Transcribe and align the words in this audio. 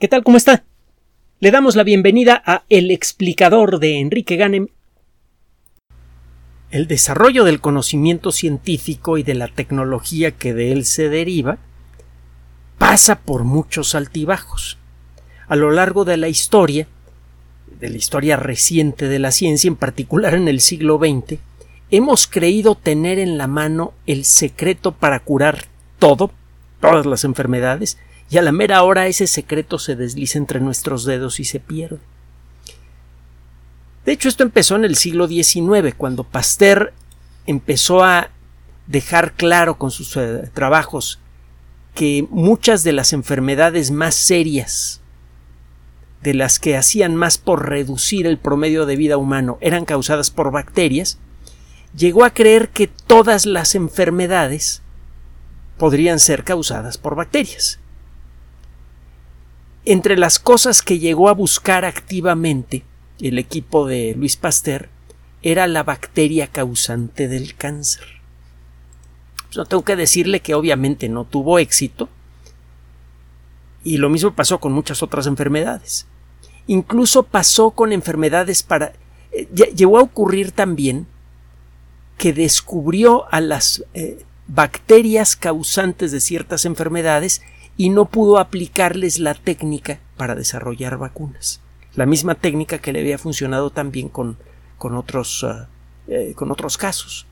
¿Qué 0.00 0.08
tal? 0.08 0.24
¿Cómo 0.24 0.36
está? 0.36 0.64
Le 1.38 1.52
damos 1.52 1.76
la 1.76 1.84
bienvenida 1.84 2.42
a 2.44 2.64
El 2.68 2.90
explicador 2.90 3.78
de 3.78 4.00
Enrique 4.00 4.34
Ganem. 4.34 4.66
El 6.72 6.88
desarrollo 6.88 7.44
del 7.44 7.60
conocimiento 7.60 8.32
científico 8.32 9.18
y 9.18 9.22
de 9.22 9.34
la 9.34 9.46
tecnología 9.46 10.32
que 10.32 10.52
de 10.52 10.72
él 10.72 10.84
se 10.84 11.08
deriva 11.08 11.58
pasa 12.76 13.20
por 13.20 13.44
muchos 13.44 13.94
altibajos. 13.94 14.78
A 15.46 15.54
lo 15.54 15.70
largo 15.70 16.04
de 16.04 16.16
la 16.16 16.26
historia, 16.26 16.88
de 17.78 17.88
la 17.88 17.96
historia 17.96 18.36
reciente 18.36 19.06
de 19.06 19.20
la 19.20 19.30
ciencia, 19.30 19.68
en 19.68 19.76
particular 19.76 20.34
en 20.34 20.48
el 20.48 20.60
siglo 20.60 20.98
XX, 20.98 21.38
hemos 21.92 22.26
creído 22.26 22.74
tener 22.74 23.20
en 23.20 23.38
la 23.38 23.46
mano 23.46 23.94
el 24.06 24.24
secreto 24.24 24.90
para 24.90 25.20
curar 25.20 25.66
todo, 26.00 26.32
todas 26.80 27.06
las 27.06 27.22
enfermedades, 27.22 27.96
y 28.30 28.38
a 28.38 28.42
la 28.42 28.52
mera 28.52 28.82
hora 28.82 29.06
ese 29.06 29.26
secreto 29.26 29.78
se 29.78 29.96
desliza 29.96 30.38
entre 30.38 30.60
nuestros 30.60 31.04
dedos 31.04 31.40
y 31.40 31.44
se 31.44 31.60
pierde. 31.60 32.00
De 34.04 34.12
hecho, 34.12 34.28
esto 34.28 34.42
empezó 34.42 34.76
en 34.76 34.84
el 34.84 34.96
siglo 34.96 35.26
XIX, 35.28 35.94
cuando 35.96 36.24
Pasteur 36.24 36.92
empezó 37.46 38.04
a 38.04 38.30
dejar 38.86 39.32
claro 39.32 39.78
con 39.78 39.90
sus 39.90 40.16
eh, 40.16 40.50
trabajos 40.52 41.20
que 41.94 42.26
muchas 42.30 42.84
de 42.84 42.92
las 42.92 43.12
enfermedades 43.12 43.90
más 43.90 44.14
serias, 44.14 45.00
de 46.22 46.34
las 46.34 46.58
que 46.58 46.76
hacían 46.76 47.14
más 47.14 47.38
por 47.38 47.68
reducir 47.68 48.26
el 48.26 48.38
promedio 48.38 48.84
de 48.84 48.96
vida 48.96 49.16
humano, 49.16 49.58
eran 49.60 49.84
causadas 49.84 50.30
por 50.30 50.50
bacterias, 50.50 51.18
llegó 51.96 52.24
a 52.24 52.30
creer 52.30 52.70
que 52.70 52.88
todas 52.88 53.46
las 53.46 53.74
enfermedades 53.74 54.82
podrían 55.78 56.18
ser 56.18 56.44
causadas 56.44 56.98
por 56.98 57.14
bacterias. 57.14 57.78
Entre 59.86 60.16
las 60.16 60.38
cosas 60.38 60.80
que 60.80 60.98
llegó 60.98 61.28
a 61.28 61.34
buscar 61.34 61.84
activamente 61.84 62.84
el 63.20 63.38
equipo 63.38 63.86
de 63.86 64.14
Luis 64.16 64.36
Pasteur 64.36 64.88
era 65.42 65.66
la 65.66 65.82
bacteria 65.82 66.46
causante 66.46 67.28
del 67.28 67.54
cáncer. 67.54 68.04
Pues 69.44 69.58
no 69.58 69.66
tengo 69.66 69.84
que 69.84 69.96
decirle 69.96 70.40
que 70.40 70.54
obviamente 70.54 71.10
no 71.10 71.24
tuvo 71.24 71.58
éxito 71.58 72.08
y 73.82 73.98
lo 73.98 74.08
mismo 74.08 74.34
pasó 74.34 74.58
con 74.58 74.72
muchas 74.72 75.02
otras 75.02 75.26
enfermedades. 75.26 76.06
Incluso 76.66 77.24
pasó 77.24 77.72
con 77.72 77.92
enfermedades 77.92 78.62
para... 78.62 78.94
Eh, 79.32 79.48
llegó 79.54 79.98
a 79.98 80.02
ocurrir 80.02 80.52
también 80.52 81.06
que 82.16 82.32
descubrió 82.32 83.26
a 83.30 83.42
las 83.42 83.84
eh, 83.92 84.24
bacterias 84.46 85.36
causantes 85.36 86.10
de 86.10 86.20
ciertas 86.20 86.64
enfermedades 86.64 87.42
y 87.76 87.90
no 87.90 88.06
pudo 88.06 88.38
aplicarles 88.38 89.18
la 89.18 89.34
técnica 89.34 90.00
para 90.16 90.34
desarrollar 90.34 90.96
vacunas. 90.96 91.60
La 91.94 92.06
misma 92.06 92.34
técnica 92.34 92.78
que 92.78 92.92
le 92.92 93.00
había 93.00 93.18
funcionado 93.18 93.70
también 93.70 94.08
con, 94.08 94.36
con, 94.78 94.94
otros, 94.94 95.44
ah, 95.44 95.68
eh, 96.08 96.32
con 96.34 96.50
otros 96.50 96.76
casos. 96.76 97.26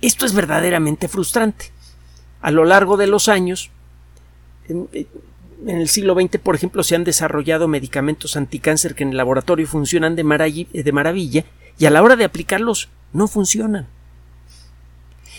Esto 0.00 0.26
es 0.26 0.34
verdaderamente 0.34 1.08
frustrante. 1.08 1.66
A 2.40 2.50
lo 2.50 2.64
largo 2.64 2.96
de 2.96 3.06
los 3.06 3.28
años, 3.28 3.70
en, 4.68 4.88
el 5.66 5.88
siglo 5.88 6.14
XX, 6.14 6.38
por 6.38 6.56
ejemplo, 6.56 6.82
se 6.82 6.96
han 6.96 7.04
desarrollado 7.04 7.68
medicamentos 7.68 8.36
anticáncer 8.36 8.94
que 8.94 9.04
en 9.04 9.10
el 9.10 9.16
laboratorio 9.16 9.66
funcionan 9.66 10.16
de, 10.16 10.24
de 10.72 10.92
maravilla 10.92 11.44
y 11.78 11.86
a 11.86 11.90
la 11.90 12.02
hora 12.02 12.16
de 12.16 12.24
aplicarlos 12.24 12.88
no 13.12 13.28
funcionan. 13.28 13.86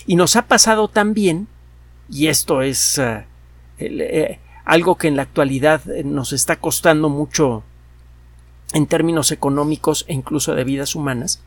Y 0.06 0.16
nos 0.16 0.36
ha 0.36 0.44
pasado 0.44 0.88
también 0.88 1.48
y 2.10 2.28
esto 2.28 2.62
es 2.62 2.98
eh, 2.98 3.26
eh, 3.80 4.40
algo 4.66 4.98
que 4.98 5.08
en 5.08 5.16
la 5.16 5.24
actualidad 5.24 5.90
eh, 5.90 6.04
nos 6.04 6.34
está 6.34 6.58
costando 6.58 7.10
mucho 7.10 7.64
en 8.74 8.88
términos 8.88 9.32
económicos 9.32 10.06
e 10.08 10.14
incluso 10.14 10.56
de 10.56 10.64
vidas 10.64 10.96
humanas, 10.96 11.42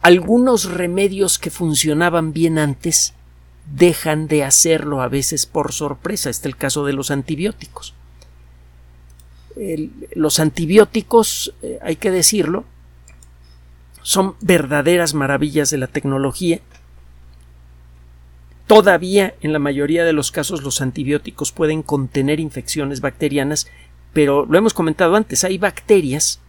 algunos 0.00 0.70
remedios 0.70 1.38
que 1.38 1.50
funcionaban 1.50 2.32
bien 2.32 2.58
antes 2.58 3.14
dejan 3.72 4.26
de 4.26 4.44
hacerlo 4.44 5.00
a 5.00 5.08
veces 5.08 5.46
por 5.46 5.72
sorpresa. 5.72 6.28
Este 6.28 6.48
es 6.48 6.54
el 6.54 6.56
caso 6.58 6.84
de 6.84 6.92
los 6.92 7.10
antibióticos. 7.10 7.94
los 10.14 10.40
antibióticos, 10.40 11.54
hay 11.82 11.96
que 11.96 12.10
decirlo, 12.10 12.64
son 14.02 14.34
verdaderas 14.40 15.14
maravillas 15.14 15.70
de 15.70 15.78
la 15.78 15.86
tecnología 15.86 16.60
Todavía, 18.66 19.34
en 19.40 19.52
la 19.52 19.58
mayoría 19.58 20.04
de 20.04 20.12
los 20.12 20.30
casos, 20.30 20.62
los 20.62 20.80
antibióticos 20.80 21.52
pueden 21.52 21.82
contener 21.82 22.40
infecciones 22.40 23.00
bacterianas, 23.00 23.68
pero 24.12 24.46
lo 24.46 24.58
hemos 24.58 24.74
comentado 24.74 25.16
antes, 25.16 25.44
hay 25.44 25.58
bacterias 25.58 26.40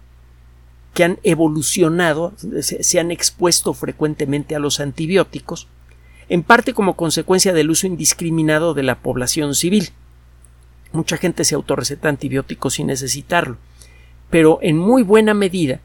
que 0.93 1.03
han 1.03 1.19
evolucionado, 1.23 2.33
se, 2.61 2.99
han 2.99 3.11
expuesto 3.11 3.73
frecuentemente 3.73 4.55
a 4.55 4.59
los 4.59 4.79
antibióticos, 4.79 5.67
en 6.29 6.43
parte 6.43 6.73
como 6.73 6.95
consecuencia 6.95 7.51
del 7.51 7.71
uso 7.71 7.87
indiscriminado 7.87 8.73
de 8.73 8.83
la 8.83 8.99
población 8.99 9.55
civil. 9.55 9.89
Mucha 10.91 11.17
gente 11.17 11.43
se 11.43 11.55
autorreceta 11.55 12.09
antibióticos 12.09 12.75
sin 12.75 12.87
necesitarlo, 12.87 13.57
pero 14.29 14.59
en 14.61 14.77
muy 14.77 15.01
buena 15.01 15.33
medida 15.33 15.81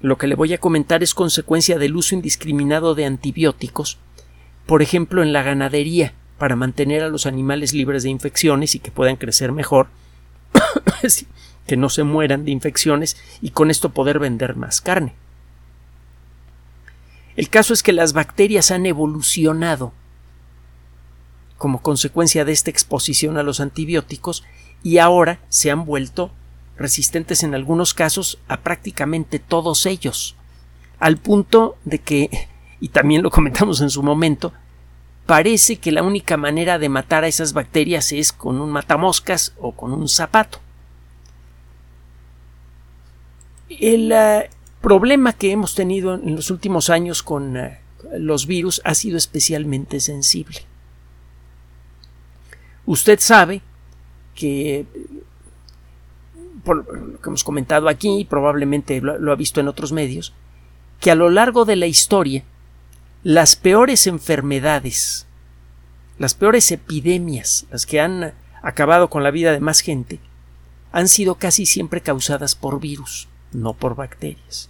lo 0.00 0.16
que 0.16 0.26
le 0.26 0.36
voy 0.36 0.52
a 0.52 0.58
comentar 0.58 1.02
es 1.02 1.14
consecuencia 1.14 1.78
del 1.78 1.96
uso 1.96 2.14
indiscriminado 2.14 2.94
de 2.94 3.04
antibióticos 3.04 3.98
por 4.72 4.80
ejemplo, 4.80 5.22
en 5.22 5.34
la 5.34 5.42
ganadería, 5.42 6.14
para 6.38 6.56
mantener 6.56 7.02
a 7.02 7.10
los 7.10 7.26
animales 7.26 7.74
libres 7.74 8.04
de 8.04 8.08
infecciones 8.08 8.74
y 8.74 8.78
que 8.78 8.90
puedan 8.90 9.16
crecer 9.16 9.52
mejor, 9.52 9.88
que 11.66 11.76
no 11.76 11.90
se 11.90 12.04
mueran 12.04 12.46
de 12.46 12.52
infecciones 12.52 13.18
y 13.42 13.50
con 13.50 13.70
esto 13.70 13.90
poder 13.90 14.18
vender 14.18 14.56
más 14.56 14.80
carne. 14.80 15.12
El 17.36 17.50
caso 17.50 17.74
es 17.74 17.82
que 17.82 17.92
las 17.92 18.14
bacterias 18.14 18.70
han 18.70 18.86
evolucionado 18.86 19.92
como 21.58 21.82
consecuencia 21.82 22.46
de 22.46 22.52
esta 22.52 22.70
exposición 22.70 23.36
a 23.36 23.42
los 23.42 23.60
antibióticos 23.60 24.42
y 24.82 24.96
ahora 24.96 25.40
se 25.50 25.70
han 25.70 25.84
vuelto 25.84 26.30
resistentes 26.78 27.42
en 27.42 27.54
algunos 27.54 27.92
casos 27.92 28.38
a 28.48 28.60
prácticamente 28.60 29.38
todos 29.38 29.84
ellos, 29.84 30.34
al 30.98 31.18
punto 31.18 31.76
de 31.84 31.98
que 31.98 32.48
y 32.82 32.88
también 32.88 33.22
lo 33.22 33.30
comentamos 33.30 33.80
en 33.80 33.90
su 33.90 34.02
momento, 34.02 34.52
parece 35.26 35.76
que 35.76 35.92
la 35.92 36.02
única 36.02 36.36
manera 36.36 36.78
de 36.78 36.88
matar 36.88 37.24
a 37.24 37.28
esas 37.28 37.52
bacterias 37.52 38.12
es 38.12 38.32
con 38.32 38.60
un 38.60 38.70
matamoscas 38.70 39.54
o 39.58 39.72
con 39.72 39.92
un 39.92 40.08
zapato. 40.08 40.58
El 43.68 44.12
eh, 44.12 44.50
problema 44.80 45.32
que 45.32 45.52
hemos 45.52 45.74
tenido 45.74 46.14
en 46.14 46.36
los 46.36 46.50
últimos 46.50 46.90
años 46.90 47.22
con 47.22 47.56
eh, 47.56 47.80
los 48.18 48.46
virus 48.46 48.82
ha 48.84 48.94
sido 48.94 49.16
especialmente 49.16 50.00
sensible. 50.00 50.58
Usted 52.84 53.20
sabe 53.20 53.62
que, 54.34 54.86
por 56.64 56.78
lo 56.78 57.20
que 57.20 57.28
hemos 57.28 57.44
comentado 57.44 57.88
aquí, 57.88 58.18
y 58.20 58.24
probablemente 58.24 59.00
lo 59.00 59.32
ha 59.32 59.36
visto 59.36 59.60
en 59.60 59.68
otros 59.68 59.92
medios, 59.92 60.34
que 61.00 61.10
a 61.10 61.14
lo 61.14 61.30
largo 61.30 61.64
de 61.64 61.76
la 61.76 61.86
historia 61.86 62.44
las 63.24 63.54
peores 63.56 64.06
enfermedades, 64.06 65.26
las 66.18 66.34
peores 66.34 66.70
epidemias, 66.72 67.66
las 67.70 67.86
que 67.86 68.00
han 68.00 68.34
acabado 68.62 69.10
con 69.10 69.22
la 69.22 69.30
vida 69.30 69.52
de 69.52 69.60
más 69.60 69.80
gente, 69.80 70.20
han 70.90 71.08
sido 71.08 71.36
casi 71.36 71.66
siempre 71.66 72.00
causadas 72.00 72.54
por 72.54 72.80
virus, 72.80 73.28
no 73.52 73.74
por 73.74 73.94
bacterias. 73.94 74.68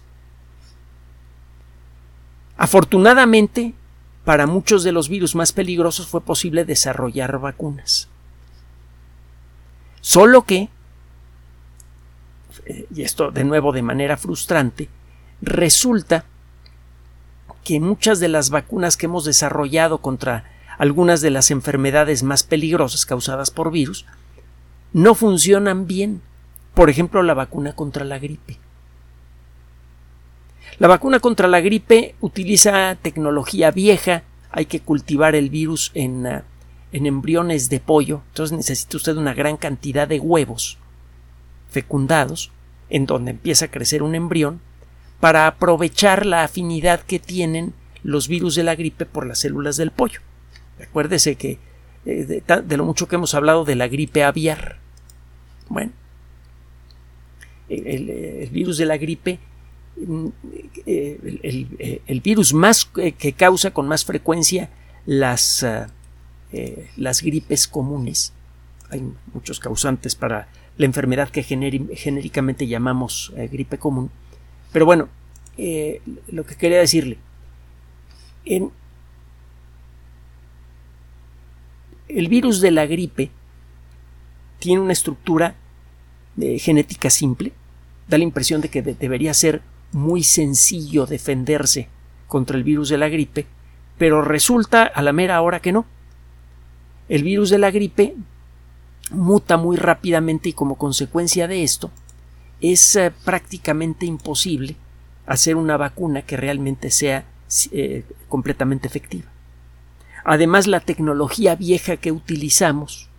Afortunadamente, 2.57 3.73
para 4.23 4.45
muchos 4.45 4.83
de 4.83 4.91
los 4.91 5.09
virus 5.09 5.35
más 5.35 5.51
peligrosos 5.51 6.07
fue 6.07 6.21
posible 6.21 6.63
desarrollar 6.63 7.39
vacunas. 7.39 8.07
Solo 9.99 10.43
que, 10.43 10.69
eh, 12.65 12.85
y 12.93 13.01
esto 13.01 13.31
de 13.31 13.43
nuevo 13.43 13.71
de 13.71 13.81
manera 13.81 14.15
frustrante, 14.15 14.89
resulta 15.41 16.25
que 17.63 17.79
muchas 17.79 18.19
de 18.19 18.29
las 18.29 18.49
vacunas 18.49 18.97
que 18.97 19.05
hemos 19.05 19.25
desarrollado 19.25 19.99
contra 19.99 20.45
algunas 20.77 21.21
de 21.21 21.29
las 21.29 21.51
enfermedades 21.51 22.23
más 22.23 22.43
peligrosas 22.43 23.05
causadas 23.05 23.51
por 23.51 23.71
virus 23.71 24.05
no 24.91 25.15
funcionan 25.15 25.87
bien. 25.87 26.21
Por 26.73 26.89
ejemplo, 26.89 27.21
la 27.23 27.33
vacuna 27.33 27.73
contra 27.73 28.03
la 28.03 28.19
gripe. 28.19 28.57
La 30.79 30.87
vacuna 30.87 31.19
contra 31.19 31.47
la 31.47 31.61
gripe 31.61 32.15
utiliza 32.19 32.95
tecnología 33.01 33.71
vieja, 33.71 34.23
hay 34.51 34.65
que 34.65 34.79
cultivar 34.79 35.35
el 35.35 35.49
virus 35.49 35.91
en, 35.93 36.25
ah, 36.25 36.43
en 36.91 37.05
embriones 37.05 37.69
de 37.69 37.79
pollo, 37.79 38.21
entonces 38.29 38.57
necesita 38.57 38.97
usted 38.97 39.17
una 39.17 39.33
gran 39.33 39.57
cantidad 39.57 40.07
de 40.07 40.19
huevos 40.19 40.77
fecundados, 41.69 42.51
en 42.89 43.05
donde 43.05 43.31
empieza 43.31 43.65
a 43.65 43.71
crecer 43.71 44.03
un 44.03 44.15
embrión, 44.15 44.61
para 45.23 45.47
aprovechar 45.47 46.25
la 46.25 46.43
afinidad 46.43 46.99
que 46.99 47.17
tienen 47.17 47.73
los 48.03 48.27
virus 48.27 48.55
de 48.55 48.63
la 48.63 48.75
gripe 48.75 49.05
por 49.05 49.25
las 49.25 49.39
células 49.39 49.77
del 49.77 49.89
pollo. 49.89 50.19
Recuérdese 50.77 51.35
que 51.35 51.59
de, 52.03 52.43
lo 52.75 52.83
mucho 52.83 53.07
que 53.07 53.15
hemos 53.15 53.33
hablado 53.33 53.63
de 53.63 53.75
la 53.75 53.87
gripe 53.87 54.25
aviar. 54.25 54.79
Bueno, 55.69 55.93
el, 57.69 58.49
virus 58.51 58.77
de 58.77 58.85
la 58.85 58.97
gripe, 58.97 59.39
mm, 59.95 60.27
el, 60.85 62.21
virus 62.21 62.53
más 62.53 62.83
que 62.83 63.31
causa 63.31 63.71
con 63.71 63.87
más 63.87 64.03
frecuencia 64.03 64.71
las, 65.05 65.65
las 66.97 67.21
gripes 67.21 67.69
comunes. 67.69 68.33
Hay 68.89 69.01
muchos 69.33 69.61
causantes 69.61 70.15
para 70.15 70.49
la 70.75 70.85
enfermedad 70.85 71.29
que 71.29 71.43
genéricamente 71.43 72.67
llamamos 72.67 73.31
gripe 73.49 73.77
común. 73.77 74.11
Pero 74.73 74.85
bueno, 74.87 75.07
lo 76.27 76.45
que 76.45 76.55
quería 76.55 76.79
decirle, 76.79 77.17
en, 78.43 78.71
el 82.09 82.27
virus 82.27 82.59
de 82.59 82.71
la 82.71 82.85
gripe 82.85 83.31
tiene 84.59 84.81
una 84.81 84.93
estructura 84.93 85.55
de 86.35 86.59
genética 86.59 87.09
simple. 87.09 87.53
Da 88.07 88.17
la 88.17 88.23
impresión 88.23 88.59
de 88.61 88.69
que 88.69 88.81
debería 88.81 89.33
ser 89.33 89.61
muy 89.91 90.23
sencillo 90.23 91.05
defenderse 91.05 91.87
contra 92.27 92.57
el 92.57 92.63
virus 92.63 92.89
de 92.89 92.97
la 92.97 93.07
gripe, 93.07 93.45
pero 93.97 94.23
resulta 94.23 94.83
a 94.83 95.01
la 95.03 95.13
mera 95.13 95.39
hora 95.41 95.61
que 95.61 95.71
no. 95.71 95.85
El 97.09 97.23
virus 97.23 97.51
de 97.51 97.59
la 97.59 97.69
gripe 97.69 98.15
muta 99.11 99.55
muy 99.57 99.77
rápidamente 99.77 100.49
y 100.49 100.53
como 100.53 100.77
consecuencia 100.77 101.47
de 101.47 101.63
esto 101.63 101.91
es 102.63 102.95
eh, 102.95 103.11
prácticamente 103.25 104.05
imposible 104.05 104.77
hacer 105.27 105.57
una 105.57 105.77
vacuna 105.77 106.21
que 106.23 106.37
realmente 106.37 106.89
sea 106.89 107.25
eh, 107.71 108.03
completamente 108.29 108.87
efectiva. 108.87 109.25
Además, 110.23 110.67
la 110.67 110.79
tecnología 110.79 111.55
vieja 111.55 111.97
que 111.97 112.13
utilizamos 112.13 113.09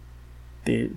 de 0.65 0.91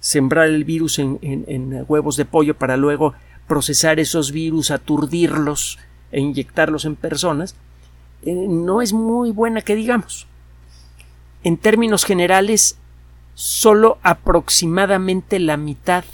sembrar 0.00 0.48
el 0.48 0.64
virus 0.64 0.98
en, 0.98 1.84
huevos 1.88 2.18
de 2.18 2.26
pollo 2.26 2.54
para 2.54 2.76
luego 2.76 3.14
procesar 3.48 3.98
esos 3.98 4.32
virus, 4.32 4.70
aturdirlos 4.70 5.78
e 6.12 6.20
inyectarlos 6.20 6.84
en 6.84 6.96
personas, 6.96 7.56
eh, 8.22 8.34
no 8.34 8.82
es 8.82 8.92
muy 8.92 9.30
buena 9.30 9.62
que 9.62 9.74
digamos. 9.74 10.26
En 11.42 11.56
términos 11.56 12.04
generales, 12.04 12.76
solo 13.32 13.98
aproximadamente 14.02 15.38
la 15.38 15.56
mitad 15.56 16.04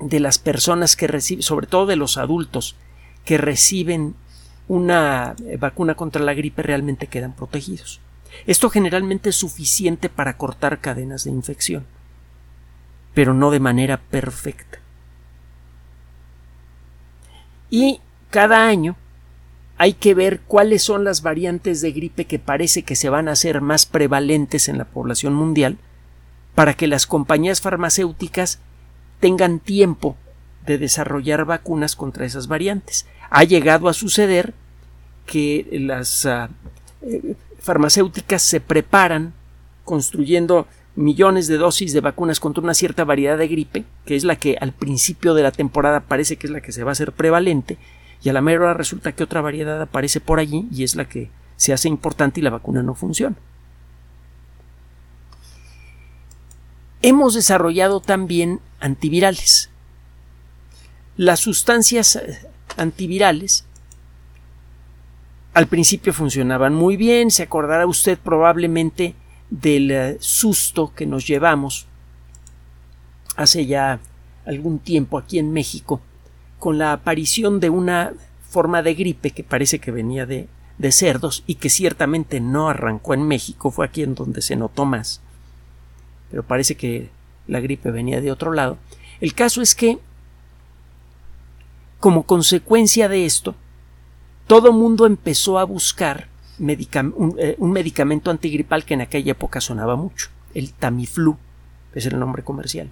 de 0.00 0.20
las 0.20 0.38
personas 0.38 0.96
que 0.96 1.06
reciben, 1.06 1.42
sobre 1.42 1.66
todo 1.66 1.86
de 1.86 1.96
los 1.96 2.16
adultos, 2.16 2.76
que 3.24 3.38
reciben 3.38 4.14
una 4.68 5.34
eh, 5.44 5.56
vacuna 5.56 5.94
contra 5.94 6.22
la 6.22 6.34
gripe 6.34 6.62
realmente 6.62 7.06
quedan 7.06 7.32
protegidos. 7.32 8.00
Esto 8.46 8.70
generalmente 8.70 9.30
es 9.30 9.36
suficiente 9.36 10.08
para 10.08 10.36
cortar 10.36 10.80
cadenas 10.80 11.24
de 11.24 11.30
infección, 11.30 11.84
pero 13.12 13.34
no 13.34 13.50
de 13.50 13.60
manera 13.60 13.98
perfecta. 13.98 14.78
Y 17.68 18.00
cada 18.30 18.66
año 18.66 18.96
hay 19.76 19.94
que 19.94 20.14
ver 20.14 20.40
cuáles 20.40 20.82
son 20.82 21.04
las 21.04 21.22
variantes 21.22 21.80
de 21.80 21.92
gripe 21.92 22.26
que 22.26 22.38
parece 22.38 22.82
que 22.82 22.96
se 22.96 23.08
van 23.08 23.28
a 23.28 23.32
hacer 23.32 23.60
más 23.60 23.86
prevalentes 23.86 24.68
en 24.68 24.78
la 24.78 24.84
población 24.84 25.34
mundial 25.34 25.78
para 26.54 26.74
que 26.74 26.86
las 26.86 27.06
compañías 27.06 27.60
farmacéuticas 27.60 28.60
tengan 29.20 29.60
tiempo 29.60 30.16
de 30.66 30.78
desarrollar 30.78 31.44
vacunas 31.44 31.96
contra 31.96 32.24
esas 32.24 32.48
variantes. 32.48 33.06
Ha 33.30 33.44
llegado 33.44 33.88
a 33.88 33.92
suceder 33.92 34.54
que 35.26 35.66
las 35.72 36.26
ah, 36.26 36.50
eh, 37.02 37.36
farmacéuticas 37.60 38.42
se 38.42 38.60
preparan 38.60 39.32
construyendo 39.84 40.66
millones 40.96 41.46
de 41.46 41.56
dosis 41.56 41.92
de 41.92 42.00
vacunas 42.00 42.40
contra 42.40 42.62
una 42.62 42.74
cierta 42.74 43.04
variedad 43.04 43.38
de 43.38 43.48
gripe, 43.48 43.84
que 44.04 44.16
es 44.16 44.24
la 44.24 44.36
que 44.36 44.56
al 44.60 44.72
principio 44.72 45.34
de 45.34 45.42
la 45.42 45.52
temporada 45.52 46.00
parece 46.00 46.36
que 46.36 46.46
es 46.46 46.52
la 46.52 46.60
que 46.60 46.72
se 46.72 46.84
va 46.84 46.90
a 46.90 46.92
hacer 46.92 47.12
prevalente, 47.12 47.78
y 48.22 48.28
a 48.28 48.32
la 48.32 48.40
mera 48.40 48.60
hora 48.60 48.74
resulta 48.74 49.12
que 49.12 49.24
otra 49.24 49.40
variedad 49.40 49.80
aparece 49.80 50.20
por 50.20 50.40
allí 50.40 50.68
y 50.70 50.84
es 50.84 50.94
la 50.94 51.08
que 51.08 51.30
se 51.56 51.72
hace 51.72 51.88
importante 51.88 52.40
y 52.40 52.42
la 52.42 52.50
vacuna 52.50 52.82
no 52.82 52.94
funciona. 52.94 53.36
Hemos 57.02 57.34
desarrollado 57.34 58.00
también 58.00 58.60
antivirales. 58.78 59.70
Las 61.16 61.40
sustancias 61.40 62.16
eh, 62.16 62.38
antivirales 62.76 63.64
al 65.52 65.66
principio 65.66 66.12
funcionaban 66.12 66.74
muy 66.74 66.96
bien, 66.96 67.30
se 67.30 67.42
acordará 67.42 67.86
usted 67.86 68.18
probablemente 68.18 69.14
del 69.50 69.90
eh, 69.90 70.16
susto 70.20 70.92
que 70.94 71.06
nos 71.06 71.26
llevamos 71.26 71.86
hace 73.36 73.66
ya 73.66 73.98
algún 74.46 74.78
tiempo 74.78 75.18
aquí 75.18 75.38
en 75.38 75.52
México 75.52 76.00
con 76.58 76.78
la 76.78 76.92
aparición 76.92 77.58
de 77.58 77.70
una 77.70 78.12
forma 78.48 78.82
de 78.82 78.94
gripe 78.94 79.30
que 79.30 79.42
parece 79.42 79.78
que 79.78 79.90
venía 79.90 80.26
de, 80.26 80.48
de 80.78 80.92
cerdos 80.92 81.42
y 81.46 81.56
que 81.56 81.70
ciertamente 81.70 82.40
no 82.40 82.68
arrancó 82.68 83.14
en 83.14 83.26
México, 83.26 83.70
fue 83.70 83.86
aquí 83.86 84.02
en 84.02 84.14
donde 84.14 84.42
se 84.42 84.56
notó 84.56 84.84
más, 84.84 85.20
pero 86.30 86.42
parece 86.42 86.76
que 86.76 87.10
la 87.46 87.60
gripe 87.60 87.90
venía 87.90 88.20
de 88.20 88.32
otro 88.32 88.52
lado. 88.52 88.78
El 89.20 89.34
caso 89.34 89.60
es 89.60 89.74
que, 89.74 89.98
como 91.98 92.22
consecuencia 92.22 93.08
de 93.08 93.26
esto, 93.26 93.54
todo 94.46 94.72
mundo 94.72 95.06
empezó 95.06 95.58
a 95.58 95.64
buscar 95.64 96.28
eh, 96.58 97.56
un, 97.58 97.72
medicamento 97.72 98.30
antigripal 98.30 98.84
que 98.84 98.94
en 98.94 99.00
aquella 99.00 99.32
época 99.32 99.60
sonaba 99.60 99.96
mucho, 99.96 100.28
el 100.54 100.72
Tamiflu, 100.72 101.36
es 101.94 102.06
el 102.06 102.18
nombre 102.18 102.42
comercial. 102.42 102.90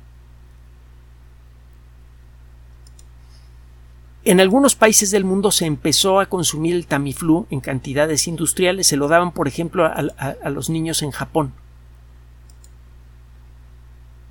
En 4.24 4.40
algunos 4.40 4.74
países 4.74 5.10
del 5.10 5.24
mundo 5.24 5.50
se 5.50 5.66
empezó 5.66 6.20
a 6.20 6.26
consumir 6.26 6.74
el 6.74 6.86
Tamiflu 6.86 7.46
en 7.50 7.60
cantidades 7.60 8.26
industriales, 8.28 8.86
se 8.86 8.96
lo 8.96 9.08
daban, 9.08 9.32
por 9.32 9.48
ejemplo, 9.48 9.84
a, 9.84 10.50
los 10.50 10.70
niños 10.70 11.02
en 11.02 11.10
Japón. 11.10 11.52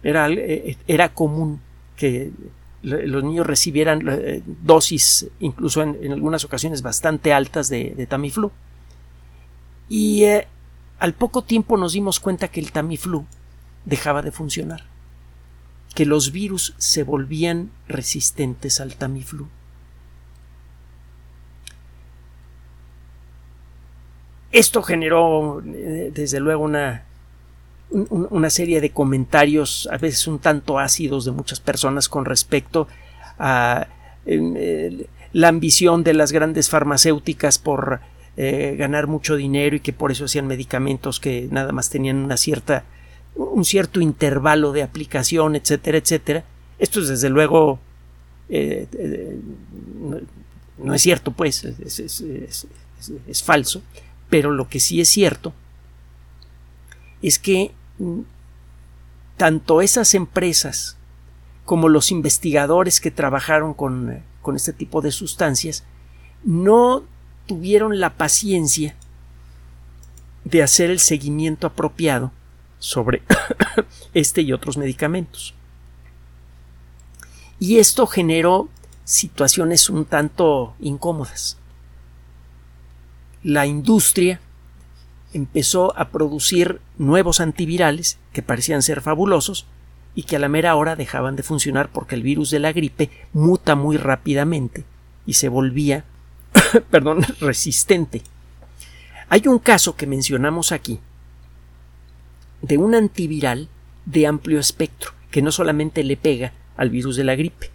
Era, 0.03 0.29
eh, 0.29 0.77
era 0.87 1.13
común 1.13 1.59
que 1.95 2.31
los 2.83 3.23
niños 3.23 3.45
recibieran 3.47 4.07
eh, 4.07 4.41
dosis, 4.45 5.27
incluso 5.39 5.81
en, 5.81 6.11
algunas 6.11 6.45
ocasiones 6.45 6.81
bastante 6.81 7.33
altas 7.33 7.69
de, 7.69 8.07
Tamiflu. 8.07 8.51
Y 9.89 10.23
eh, 10.23 10.47
al 10.99 11.13
poco 11.13 11.43
tiempo 11.43 11.77
nos 11.77 11.93
dimos 11.93 12.19
cuenta 12.19 12.47
que 12.49 12.59
el 12.59 12.71
Tamiflu 12.71 13.25
dejaba 13.85 14.21
de 14.21 14.31
funcionar, 14.31 14.83
que 15.95 16.05
los 16.05 16.31
virus 16.31 16.75
se 16.77 17.03
volvían 17.03 17.71
resistentes 17.87 18.79
al 18.79 18.95
Tamiflu. 18.95 19.47
Esto 24.51 24.81
generó, 24.81 25.61
desde 25.63 26.39
luego, 26.39 26.63
una 26.63 27.06
una 27.89 28.49
serie 28.49 28.81
de 28.81 28.89
comentarios 28.89 29.87
a 29.91 29.97
veces 29.97 30.27
un 30.27 30.39
tanto 30.39 30.77
ácidos 30.77 31.25
de 31.25 31.31
muchas 31.31 31.59
personas 31.59 32.09
con 32.09 32.25
respecto 32.25 32.87
a 33.39 33.87
la 35.33 35.47
ambición 35.47 36.03
de 36.03 36.13
las 36.13 36.31
grandes 36.31 36.69
farmacéuticas 36.69 37.59
por 37.59 38.01
eh, 38.35 38.75
ganar 38.77 39.07
mucho 39.07 39.35
dinero 39.35 39.75
y 39.75 39.79
que 39.79 39.93
por 39.93 40.11
eso 40.11 40.25
hacían 40.25 40.47
medicamentos 40.47 41.19
que 41.19 41.47
nada 41.49 41.71
más 41.71 41.89
tenían 41.89 42.17
una 42.17 42.37
cierta 42.37 42.83
un 43.35 43.65
cierto 43.65 44.01
intervalo 44.01 44.71
de 44.71 44.81
aplicación, 44.81 45.55
etcétera, 45.55 45.99
etcétera. 45.99 46.43
Esto 46.79 46.99
es 46.99 47.07
desde 47.07 47.29
luego 47.29 47.79
eh, 48.49 48.87
eh, 48.93 49.39
no, 50.77 50.93
es 50.93 51.01
cierto, 51.01 51.31
pues, 51.31 51.63
es 51.65 53.43
falso, 53.43 53.81
pero 54.29 54.51
lo 54.51 54.69
que 54.69 54.79
sí 54.79 55.01
es 55.01 55.09
cierto 55.09 55.53
es 57.21 57.39
que 57.39 57.71
tanto 59.37 59.81
esas 59.81 60.13
empresas 60.13 60.97
como 61.65 61.89
los 61.89 62.11
investigadores 62.11 63.01
que 63.01 63.11
trabajaron 63.11 63.73
con, 63.73 64.23
con 64.41 64.55
este 64.55 64.73
tipo 64.73 65.01
de 65.01 65.11
sustancias 65.11 65.83
no 66.43 67.03
tuvieron 67.45 67.99
la 67.99 68.15
paciencia 68.15 68.95
de 70.43 70.63
hacer 70.63 70.89
el 70.89 70.99
seguimiento 70.99 71.67
apropiado 71.67 72.31
sobre 72.79 73.21
este 74.13 74.41
y 74.41 74.53
otros 74.53 74.77
medicamentos. 74.77 75.53
Y 77.59 77.79
esto 77.79 78.07
generó 78.07 78.69
situaciones 79.03 79.89
un 79.89 80.05
tanto 80.05 80.75
incómodas. 80.79 81.57
La 83.43 83.65
industria 83.65 84.39
empezó 85.37 85.97
a 85.97 86.09
producir 86.09 86.81
nuevos 86.97 87.39
antivirales 87.39 88.19
que 88.33 88.41
parecían 88.41 88.81
ser 88.81 89.01
fabulosos 89.01 89.65
y 90.15 90.23
que 90.23 90.35
a 90.35 90.39
la 90.39 90.49
mera 90.49 90.75
hora 90.75 90.95
dejaban 90.95 91.35
de 91.35 91.43
funcionar 91.43 91.89
porque 91.91 92.15
el 92.15 92.23
virus 92.23 92.49
de 92.49 92.59
la 92.59 92.73
gripe 92.73 93.09
muta 93.33 93.75
muy 93.75 93.97
rápidamente 93.97 94.83
y 95.25 95.33
se 95.33 95.47
volvía, 95.47 96.05
perdón, 96.89 97.23
resistente. 97.39 98.21
Hay 99.29 99.43
un 99.47 99.59
caso 99.59 99.95
que 99.95 100.07
mencionamos 100.07 100.71
aquí 100.71 100.99
de 102.61 102.77
un 102.77 102.95
antiviral 102.95 103.69
de 104.05 104.25
amplio 104.25 104.59
espectro, 104.59 105.11
que 105.29 105.41
no 105.41 105.51
solamente 105.51 106.03
le 106.03 106.17
pega 106.17 106.53
al 106.77 106.89
virus 106.89 107.15
de 107.15 107.23
la 107.23 107.35
gripe, 107.35 107.69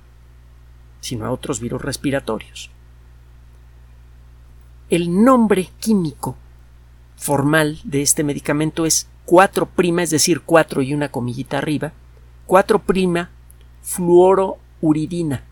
sino 1.01 1.27
a 1.27 1.31
otros 1.31 1.61
virus 1.61 1.83
respiratorios. 1.83 2.71
El 4.91 5.23
nombre 5.25 5.71
químico 5.79 6.37
formal 7.23 7.79
de 7.85 8.03
este 8.03 8.25
medicamento 8.25 8.85
es 8.85 9.09
4', 9.27 10.03
es 10.03 10.11
decir, 10.11 10.41
4 10.41 10.83
y 10.83 10.93
una 10.93 11.09
comillita 11.09 11.59
arriba, 11.59 11.93
4' 12.47 13.29
fluorouridina. 13.83 15.45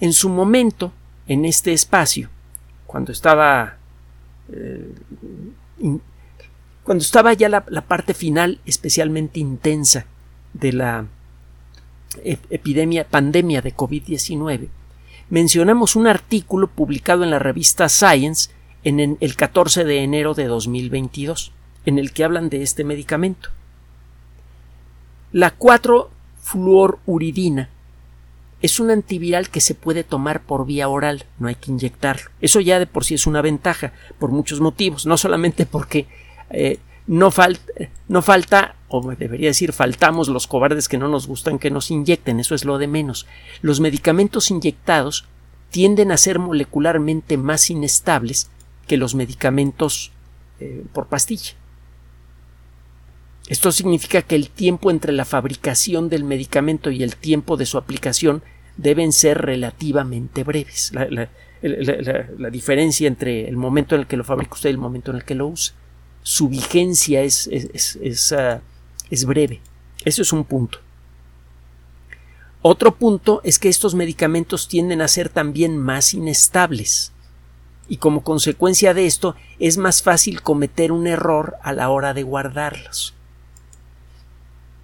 En 0.00 0.12
su 0.12 0.28
momento, 0.28 0.92
en 1.26 1.44
este 1.44 1.72
espacio, 1.72 2.28
cuando 2.86 3.12
estaba 3.12 3.76
eh, 4.52 4.92
cuando 6.84 7.02
estaba 7.02 7.32
ya 7.32 7.48
la, 7.48 7.62
parte 7.62 8.14
final 8.14 8.60
especialmente 8.64 9.40
intensa 9.40 10.06
de 10.52 10.72
la 10.72 11.06
epidemia, 12.22 13.08
pandemia 13.08 13.60
de 13.60 13.74
COVID-19, 13.74 14.68
mencionamos 15.28 15.96
un 15.96 16.06
artículo 16.06 16.68
publicado 16.68 17.24
en 17.24 17.30
la 17.30 17.40
revista 17.40 17.88
Science 17.88 18.50
en 18.86 19.18
el 19.18 19.34
14 19.34 19.84
de 19.84 20.04
enero 20.04 20.34
de 20.34 20.46
2022, 20.46 21.50
en 21.86 21.98
el 21.98 22.12
que 22.12 22.22
hablan 22.22 22.48
de 22.48 22.62
este 22.62 22.84
medicamento. 22.84 23.48
La 25.32 25.58
4-fluoruridina 25.58 27.68
es 28.62 28.78
un 28.78 28.92
antiviral 28.92 29.48
que 29.48 29.60
se 29.60 29.74
puede 29.74 30.04
tomar 30.04 30.40
por 30.40 30.66
vía 30.66 30.88
oral, 30.88 31.24
no 31.40 31.48
hay 31.48 31.56
que 31.56 31.72
inyectarlo. 31.72 32.30
Eso 32.40 32.60
ya 32.60 32.78
de 32.78 32.86
por 32.86 33.04
sí 33.04 33.14
es 33.14 33.26
una 33.26 33.42
ventaja, 33.42 33.92
por 34.20 34.30
muchos 34.30 34.60
motivos, 34.60 35.04
no 35.04 35.16
solamente 35.16 35.66
porque 35.66 36.06
eh, 36.50 36.78
no, 37.08 37.32
no 38.06 38.22
falta, 38.22 38.76
o 38.86 39.14
debería 39.16 39.48
decir, 39.48 39.72
faltamos 39.72 40.28
los 40.28 40.46
cobardes 40.46 40.88
que 40.88 40.96
no 40.96 41.08
nos 41.08 41.26
gustan 41.26 41.58
que 41.58 41.72
nos 41.72 41.90
inyecten, 41.90 42.38
eso 42.38 42.54
es 42.54 42.64
lo 42.64 42.78
de 42.78 42.86
menos. 42.86 43.26
Los 43.62 43.80
medicamentos 43.80 44.52
inyectados 44.52 45.26
tienden 45.70 46.12
a 46.12 46.16
ser 46.16 46.38
molecularmente 46.38 47.36
más 47.36 47.68
inestables 47.68 48.48
que 48.86 48.96
los 48.96 49.14
medicamentos 49.14 50.12
eh, 50.60 50.84
por 50.92 51.06
pastilla. 51.06 51.52
Esto 53.48 53.70
significa 53.70 54.22
que 54.22 54.34
el 54.34 54.50
tiempo 54.50 54.90
entre 54.90 55.12
la 55.12 55.24
fabricación 55.24 56.08
del 56.08 56.24
medicamento 56.24 56.90
y 56.90 57.02
el 57.02 57.16
tiempo 57.16 57.56
de 57.56 57.66
su 57.66 57.78
aplicación 57.78 58.42
deben 58.76 59.12
ser 59.12 59.38
relativamente 59.38 60.42
breves. 60.44 60.92
La, 60.92 62.50
diferencia 62.50 63.08
entre 63.08 63.48
el 63.48 63.56
momento 63.56 63.94
en 63.94 64.02
el 64.02 64.06
que 64.06 64.16
lo 64.16 64.24
fabrica 64.24 64.54
usted 64.54 64.70
y 64.70 64.72
el 64.72 64.78
momento 64.78 65.10
en 65.10 65.18
el 65.18 65.24
que 65.24 65.34
lo 65.34 65.48
usa. 65.48 65.74
Su 66.22 66.48
vigencia 66.48 67.22
es, 67.22 67.46
es, 67.46 68.32
ah, 68.32 68.60
es 69.10 69.24
breve. 69.24 69.60
Eso 70.04 70.22
es 70.22 70.32
un 70.32 70.44
punto. 70.44 70.78
Otro 72.62 72.96
punto 72.96 73.40
es 73.44 73.58
que 73.58 73.68
estos 73.68 73.94
medicamentos 73.94 74.66
tienden 74.68 75.00
a 75.00 75.08
ser 75.08 75.28
también 75.28 75.76
más 75.76 76.14
inestables 76.14 77.12
y 77.88 77.98
como 77.98 78.22
consecuencia 78.22 78.94
de 78.94 79.06
esto 79.06 79.36
es 79.58 79.78
más 79.78 80.02
fácil 80.02 80.42
cometer 80.42 80.92
un 80.92 81.06
error 81.06 81.56
a 81.62 81.72
la 81.72 81.88
hora 81.88 82.14
de 82.14 82.22
guardarlos 82.22 83.14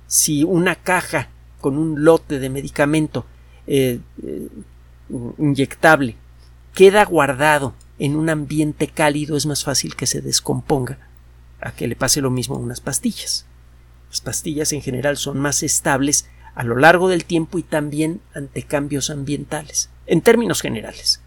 si 0.06 0.44
una 0.44 0.74
caja 0.74 1.30
con 1.60 1.78
un 1.78 2.04
lote 2.04 2.38
de 2.38 2.50
medicamento 2.50 3.24
eh, 3.66 4.00
eh, 4.22 4.48
inyectable 5.38 6.16
queda 6.74 7.04
guardado 7.04 7.74
en 7.98 8.16
un 8.16 8.28
ambiente 8.30 8.88
cálido 8.88 9.36
es 9.36 9.46
más 9.46 9.64
fácil 9.64 9.94
que 9.94 10.06
se 10.06 10.20
descomponga 10.20 10.98
a 11.60 11.72
que 11.72 11.86
le 11.86 11.96
pase 11.96 12.20
lo 12.20 12.30
mismo 12.30 12.56
a 12.56 12.58
unas 12.58 12.80
pastillas. 12.80 13.46
Las 14.10 14.20
pastillas 14.20 14.72
en 14.72 14.82
general 14.82 15.16
son 15.16 15.38
más 15.38 15.62
estables 15.62 16.28
a 16.54 16.64
lo 16.64 16.76
largo 16.76 17.08
del 17.08 17.24
tiempo 17.24 17.58
y 17.58 17.62
también 17.62 18.20
ante 18.34 18.64
cambios 18.64 19.08
ambientales, 19.08 19.88
en 20.06 20.20
términos 20.20 20.60
generales. 20.60 21.21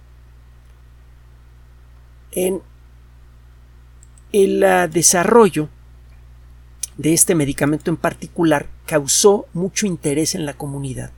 En 2.35 2.61
el 4.31 4.63
ah, 4.63 4.87
desarrollo 4.87 5.69
de 6.97 7.13
este 7.13 7.33
medicamento 7.33 7.89
en 7.89 7.97
particular 7.97 8.67
causó 8.85 9.47
mucho 9.53 9.87
interés 9.87 10.35
en 10.35 10.45
la 10.45 10.53
comunidad 10.53 11.11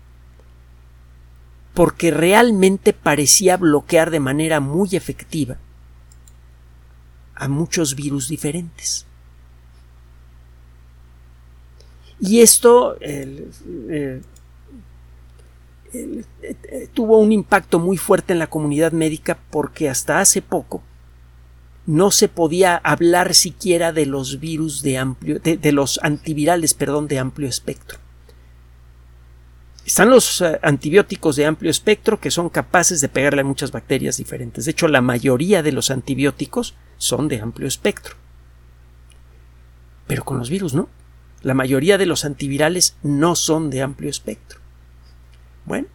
porque 1.77 2.09
realmente 2.09 2.91
parecía 2.91 3.55
bloquear 3.55 4.09
de 4.09 4.19
manera 4.19 4.59
muy 4.59 4.89
efectiva 4.93 5.57
a 7.36 7.47
muchos 7.47 7.93
virus 7.93 8.27
diferentes. 8.27 9.05
Y 12.19 12.41
esto 12.41 12.97
eh, 13.00 14.21
tuvo 16.95 17.19
un 17.19 17.31
impacto 17.31 17.77
muy 17.77 17.97
fuerte 17.97 18.33
en 18.33 18.39
la 18.39 18.47
comunidad 18.47 18.91
médica 18.91 19.38
porque 19.51 19.88
hasta 19.88 20.19
hace 20.19 20.41
poco 20.41 20.81
no 21.88 22.12
se 22.12 22.27
podía 22.27 22.75
hablar 22.75 23.34
siquiera 23.34 23.94
de 23.94 24.06
los 24.06 24.39
virus 24.39 24.84
de 24.84 24.98
amplio, 24.98 25.39
de, 25.39 25.72
los 25.72 26.00
antivirales, 26.03 26.74
perdón, 26.74 27.08
de 27.08 27.17
amplio 27.17 27.48
espectro. 27.48 27.98
Están 29.86 30.10
los 30.10 30.41
eh, 30.41 30.60
antibióticos 30.62 31.38
de 31.38 31.46
amplio 31.46 31.72
espectro 31.72 32.20
que 32.20 32.29
son 32.29 32.50
capaces 32.50 33.00
de 33.00 33.08
pegarle 33.08 33.39
a 33.39 33.46
muchas 33.46 33.72
bacterias 33.72 34.17
diferentes. 34.17 34.65
De 34.65 34.72
hecho, 34.72 34.89
la 34.89 35.00
mayoría 35.00 35.63
de 35.63 35.72
los 35.72 35.89
antibióticos 35.89 36.75
son 36.98 37.29
de 37.29 37.39
amplio 37.39 37.70
espectro. 37.70 38.15
Pero 40.08 40.25
con 40.25 40.39
los 40.39 40.50
virus 40.50 40.74
no. 40.74 40.89
La 41.41 41.53
mayoría 41.53 41.98
de 41.98 42.06
los 42.06 42.25
antivirales 42.25 42.98
no 43.01 43.36
son 43.36 43.70
de 43.70 43.82
amplio 43.82 44.10
espectro. 44.10 44.60
Bueno, 45.63 45.88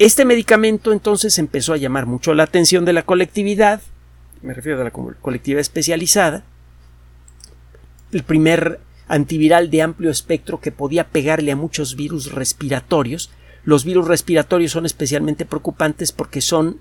este 0.00 0.24
medicamento 0.24 0.92
entonces 0.92 1.38
empezó 1.38 1.74
a 1.74 1.76
llamar 1.76 2.06
mucho 2.06 2.32
la 2.32 2.44
atención 2.44 2.86
de 2.86 2.94
la 2.94 3.02
colectividad, 3.02 3.82
me 4.40 4.54
refiero 4.54 4.80
a 4.80 4.84
la 4.84 4.90
colectividad 4.90 5.60
especializada, 5.60 6.42
el 8.10 8.22
primer 8.22 8.80
antiviral 9.08 9.70
de 9.70 9.82
amplio 9.82 10.10
espectro 10.10 10.58
que 10.58 10.72
podía 10.72 11.08
pegarle 11.08 11.52
a 11.52 11.56
muchos 11.56 11.96
virus 11.96 12.32
respiratorios. 12.32 13.30
Los 13.62 13.84
virus 13.84 14.08
respiratorios 14.08 14.72
son 14.72 14.86
especialmente 14.86 15.44
preocupantes 15.44 16.12
porque 16.12 16.40
son 16.40 16.78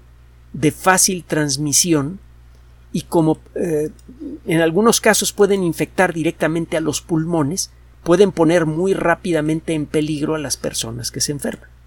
de 0.53 0.71
fácil 0.71 1.25
transmisión 1.25 2.19
y 2.93 3.01
como 3.01 3.39
eh, 3.55 3.89
en 4.45 4.61
algunos 4.61 5.01
casos 5.01 5.33
pueden 5.33 5.65
infectar 5.65 6.13
directamente 6.13 6.77
a 6.77 6.81
los 6.81 7.01
pulmones, 7.01 7.71
pueden 8.03 8.31
poner 8.31 8.65
muy 8.65 8.93
rápidamente 8.93 9.73
en 9.73 9.87
peligro 9.87 10.35
a 10.35 10.39
las 10.39 10.55
personas 10.55 11.11
que 11.11 11.19
se 11.19 11.33
enferman. 11.33 11.78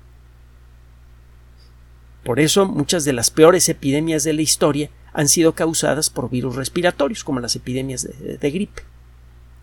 Por 2.24 2.40
eso 2.40 2.66
muchas 2.66 3.04
de 3.04 3.12
las 3.12 3.30
peores 3.30 3.68
epidemias 3.68 4.24
de 4.24 4.32
la 4.32 4.42
historia 4.42 4.90
han 5.12 5.28
sido 5.28 5.52
causadas 5.54 6.08
por 6.08 6.30
virus 6.30 6.56
respiratorios, 6.56 7.24
como 7.24 7.40
las 7.40 7.56
epidemias 7.56 8.08
de, 8.18 8.50
gripe. 8.50 8.82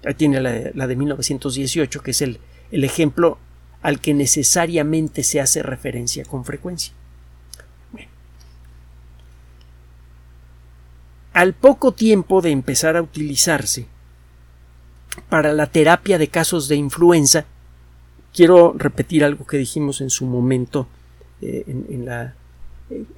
Ahí 0.06 0.14
tiene 0.14 0.40
la, 0.42 0.88
de 0.88 0.96
1918, 0.96 2.02
que 2.02 2.12
es 2.12 2.22
el, 2.22 2.40
el 2.72 2.84
ejemplo 2.84 3.38
al 3.82 4.00
que 4.00 4.14
necesariamente 4.14 5.24
se 5.24 5.40
hace 5.40 5.64
referencia 5.64 6.26
con 6.26 6.46
frecuencia. 6.46 6.94
Al 11.32 11.54
poco 11.54 11.94
tiempo 11.94 12.42
de 12.42 12.52
empezar 12.52 12.98
a 12.98 13.02
utilizarse 13.02 13.86
para 15.30 15.54
la 15.54 15.68
terapia 15.68 16.18
de 16.18 16.28
casos 16.28 16.68
de 16.68 16.76
influenza, 16.76 17.46
quiero 18.34 18.74
repetir 18.78 19.24
algo 19.24 19.46
que 19.46 19.58
dijimos 19.58 20.02
en 20.02 20.10
su 20.10 20.26
momento 20.26 20.88
eh, 21.42 21.64
en, 21.68 22.06
la 22.06 22.36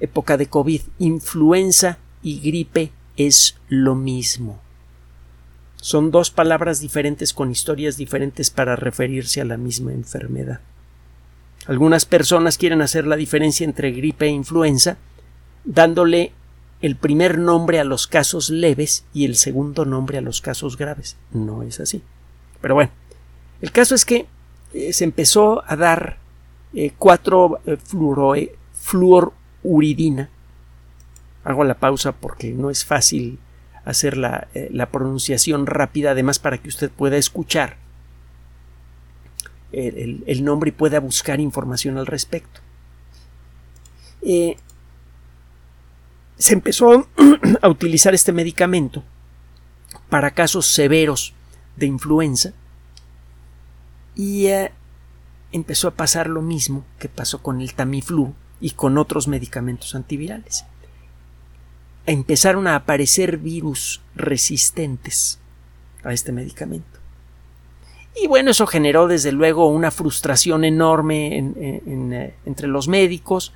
época 0.00 0.36
de 0.36 0.46
COVID, 0.46 0.82
influenza 0.98 1.98
y 2.22 2.40
gripe 2.40 2.92
es 3.16 3.56
lo 3.68 3.94
mismo. 3.94 4.60
Son 5.76 6.10
dos 6.10 6.30
palabras 6.30 6.80
diferentes 6.80 7.32
con 7.32 7.50
historias 7.50 7.96
diferentes 7.96 8.50
para 8.50 8.76
referirse 8.76 9.40
a 9.40 9.44
la 9.44 9.56
misma 9.56 9.92
enfermedad. 9.92 10.60
Algunas 11.66 12.06
personas 12.06 12.58
quieren 12.58 12.82
hacer 12.82 13.06
la 13.06 13.16
diferencia 13.16 13.64
entre 13.64 13.92
gripe 13.92 14.26
e 14.26 14.30
influenza, 14.30 14.96
dándole 15.64 16.32
el 16.80 16.96
primer 16.96 17.38
nombre 17.38 17.78
a 17.78 17.84
los 17.84 18.06
casos 18.06 18.50
leves 18.50 19.04
y 19.14 19.24
el 19.24 19.36
segundo 19.36 19.84
nombre 19.84 20.18
a 20.18 20.22
los 20.22 20.40
casos 20.40 20.76
graves. 20.76 21.16
No 21.32 21.62
es 21.62 21.78
así. 21.80 22.02
Pero 22.60 22.74
bueno, 22.74 22.90
el 23.60 23.70
caso 23.70 23.94
es 23.94 24.04
que 24.04 24.26
eh, 24.74 24.92
se 24.92 25.04
empezó 25.04 25.62
a 25.66 25.76
dar 25.76 26.18
eh, 26.74 26.92
cuatro 26.98 27.60
eh, 27.66 27.76
fluor 27.76 29.32
uridina. 29.62 30.28
Hago 31.44 31.64
la 31.64 31.74
pausa 31.74 32.12
porque 32.12 32.52
no 32.52 32.70
es 32.70 32.84
fácil 32.84 33.38
hacer 33.84 34.16
la, 34.16 34.48
eh, 34.54 34.70
pronunciación 34.90 35.66
rápida, 35.66 36.12
además 36.12 36.38
para 36.38 36.58
que 36.58 36.68
usted 36.68 36.90
pueda 36.90 37.16
escuchar 37.16 37.76
el, 39.72 40.44
nombre 40.44 40.68
y 40.68 40.72
pueda 40.72 41.00
buscar 41.00 41.40
información 41.40 41.98
al 41.98 42.06
respecto. 42.06 42.60
Eh, 44.20 44.56
se 46.36 46.54
empezó 46.54 47.08
a 47.62 47.68
utilizar 47.68 48.14
este 48.14 48.32
medicamento 48.32 49.02
para 50.08 50.32
casos 50.32 50.66
severos 50.66 51.34
de 51.76 51.86
influenza 51.86 52.52
y 54.14 54.46
eh, 54.46 54.72
empezó 55.52 55.88
a 55.88 55.94
pasar 55.94 56.28
lo 56.28 56.42
mismo 56.42 56.84
que 56.98 57.08
pasó 57.08 57.42
con 57.42 57.60
el 57.60 57.74
Tamiflu 57.74 58.34
y 58.62 58.70
con 58.70 58.96
otros 58.96 59.28
medicamentos 59.28 59.94
antivirales. 59.94 60.64
Empezaron 62.06 62.66
a 62.68 62.76
aparecer 62.76 63.36
virus 63.36 64.00
resistentes 64.14 65.40
a 66.04 66.12
este 66.12 66.32
medicamento. 66.32 67.00
Y 68.14 68.28
bueno, 68.28 68.52
eso 68.52 68.66
generó 68.66 69.08
desde 69.08 69.32
luego 69.32 69.66
una 69.66 69.90
frustración 69.90 70.64
enorme 70.64 71.38
eh, 71.38 72.34
entre 72.46 72.68
los 72.68 72.86
médicos, 72.86 73.52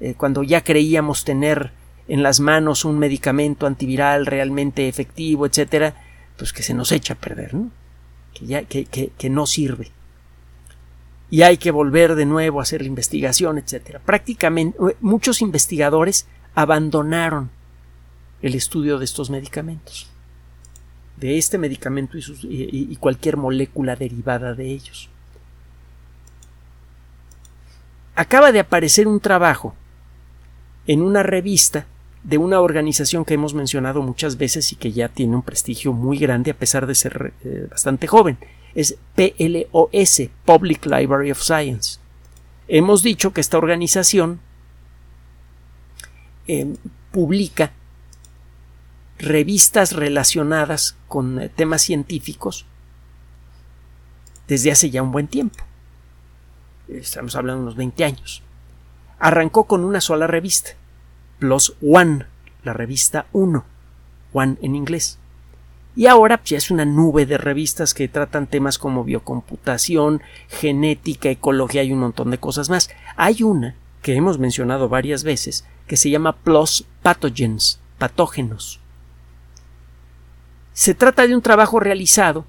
eh, 0.00 0.14
cuando 0.16 0.42
ya 0.42 0.62
creíamos 0.64 1.24
tener 1.24 1.72
en 2.08 2.22
las 2.22 2.40
manos 2.40 2.84
un 2.84 2.98
medicamento 2.98 3.66
antiviral 3.66 4.26
realmente 4.26 4.88
efectivo, 4.88 5.46
etcétera, 5.46 5.94
pues 6.36 6.52
que 6.52 6.62
se 6.62 6.74
nos 6.74 6.90
echa 6.90 7.14
a 7.14 7.18
perder, 7.18 7.54
¿no? 7.54 7.70
Que, 8.34 8.46
ya, 8.46 8.62
que, 8.64 8.84
que 8.84 9.30
no 9.30 9.46
sirve 9.46 9.92
y 11.30 11.42
hay 11.42 11.56
que 11.58 11.70
volver 11.70 12.16
de 12.16 12.26
nuevo 12.26 12.58
a 12.58 12.64
hacer 12.64 12.82
la 12.82 12.88
investigación, 12.88 13.56
etc. 13.56 13.98
Prácticamente 14.04 14.76
eh, 14.80 14.96
muchos 15.00 15.40
investigadores 15.40 16.26
abandonaron 16.54 17.50
el 18.42 18.54
estudio 18.54 18.98
de 18.98 19.04
estos 19.04 19.30
medicamentos, 19.30 20.10
de 21.16 21.38
este 21.38 21.56
medicamento 21.58 22.18
y, 22.18 22.96
cualquier 22.96 23.36
molécula 23.36 23.94
derivada 23.94 24.54
de 24.54 24.72
ellos. 24.72 25.08
Acaba 28.16 28.50
de 28.50 28.60
aparecer 28.60 29.06
un 29.06 29.20
trabajo 29.20 29.74
en 30.86 31.02
una 31.02 31.22
revista 31.22 31.86
de 32.24 32.38
una 32.38 32.60
organización 32.60 33.24
que 33.24 33.34
hemos 33.34 33.54
mencionado 33.54 34.02
muchas 34.02 34.36
veces 34.36 34.72
y 34.72 34.76
que 34.76 34.92
ya 34.92 35.08
tiene 35.08 35.36
un 35.36 35.42
prestigio 35.42 35.92
muy 35.92 36.18
grande 36.18 36.50
a 36.50 36.56
pesar 36.56 36.86
de 36.86 36.94
ser 36.94 37.32
eh, 37.44 37.66
bastante 37.70 38.06
joven 38.06 38.36
es 38.74 38.96
PLOS, 39.14 40.22
Public 40.44 40.86
Library 40.86 41.30
of 41.30 41.42
Science. 41.42 41.98
Hemos 42.68 43.02
dicho 43.02 43.32
que 43.32 43.40
esta 43.40 43.58
organización 43.58 44.40
eh, 46.46 46.76
publica 47.10 47.72
revistas 49.18 49.92
relacionadas 49.92 50.96
con 51.08 51.40
eh, 51.40 51.48
temas 51.48 51.82
científicos 51.82 52.66
desde 54.48 54.72
hace 54.72 54.90
ya 54.90 55.02
un 55.02 55.12
buen 55.12 55.28
tiempo. 55.28 55.64
Estamos 56.88 57.36
hablando 57.36 57.60
de 57.60 57.62
unos 57.64 57.76
20 57.76 58.04
años. 58.04 58.42
Arrancó 59.18 59.64
con 59.64 59.84
una 59.84 60.00
sola 60.00 60.26
revista, 60.26 60.70
Plus 61.38 61.76
One, 61.82 62.26
la 62.64 62.72
revista 62.72 63.26
1, 63.32 63.64
One 64.32 64.56
en 64.62 64.74
inglés. 64.74 65.18
Y 66.00 66.06
ahora 66.06 66.38
pues, 66.38 66.48
ya 66.48 66.56
es 66.56 66.70
una 66.70 66.86
nube 66.86 67.26
de 67.26 67.36
revistas 67.36 67.92
que 67.92 68.08
tratan 68.08 68.46
temas 68.46 68.78
como 68.78 69.04
biocomputación, 69.04 70.22
genética, 70.48 71.28
ecología 71.28 71.82
y 71.84 71.92
un 71.92 71.98
montón 71.98 72.30
de 72.30 72.38
cosas 72.38 72.70
más. 72.70 72.88
Hay 73.16 73.42
una 73.42 73.74
que 74.00 74.14
hemos 74.14 74.38
mencionado 74.38 74.88
varias 74.88 75.24
veces 75.24 75.66
que 75.86 75.98
se 75.98 76.08
llama 76.08 76.36
Plus 76.36 76.86
Pathogens, 77.02 77.80
patógenos. 77.98 78.80
Se 80.72 80.94
trata 80.94 81.26
de 81.26 81.34
un 81.34 81.42
trabajo 81.42 81.80
realizado 81.80 82.46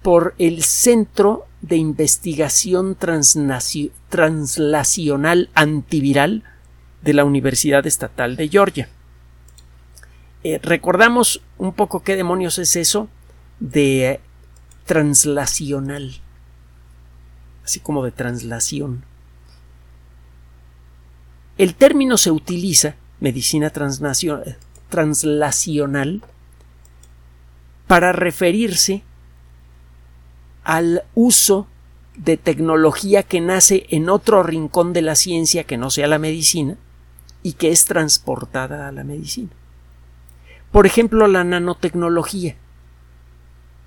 por 0.00 0.34
el 0.38 0.62
Centro 0.62 1.44
de 1.60 1.76
Investigación 1.76 2.96
Translacional 4.08 5.50
Antiviral 5.52 6.44
de 7.02 7.12
la 7.12 7.26
Universidad 7.26 7.86
Estatal 7.86 8.36
de 8.36 8.48
Georgia. 8.48 8.88
Eh, 10.42 10.58
recordamos 10.62 11.42
un 11.58 11.72
poco 11.74 12.02
qué 12.02 12.16
demonios 12.16 12.58
es 12.58 12.76
eso 12.76 13.08
de 13.58 14.20
translacional, 14.86 16.16
así 17.64 17.80
como 17.80 18.02
de 18.04 18.10
translación. 18.10 19.04
El 21.58 21.74
término 21.74 22.16
se 22.16 22.30
utiliza, 22.30 22.96
medicina 23.20 23.68
translacional, 23.68 24.56
para 27.86 28.12
referirse 28.12 29.02
al 30.64 31.04
uso 31.14 31.66
de 32.16 32.38
tecnología 32.38 33.22
que 33.22 33.42
nace 33.42 33.86
en 33.90 34.08
otro 34.08 34.42
rincón 34.42 34.94
de 34.94 35.02
la 35.02 35.14
ciencia 35.16 35.64
que 35.64 35.76
no 35.76 35.90
sea 35.90 36.06
la 36.06 36.18
medicina 36.18 36.78
y 37.42 37.52
que 37.52 37.70
es 37.70 37.84
transportada 37.84 38.88
a 38.88 38.92
la 38.92 39.04
medicina. 39.04 39.50
Por 40.72 40.86
ejemplo, 40.86 41.26
la 41.26 41.44
nanotecnología. 41.44 42.56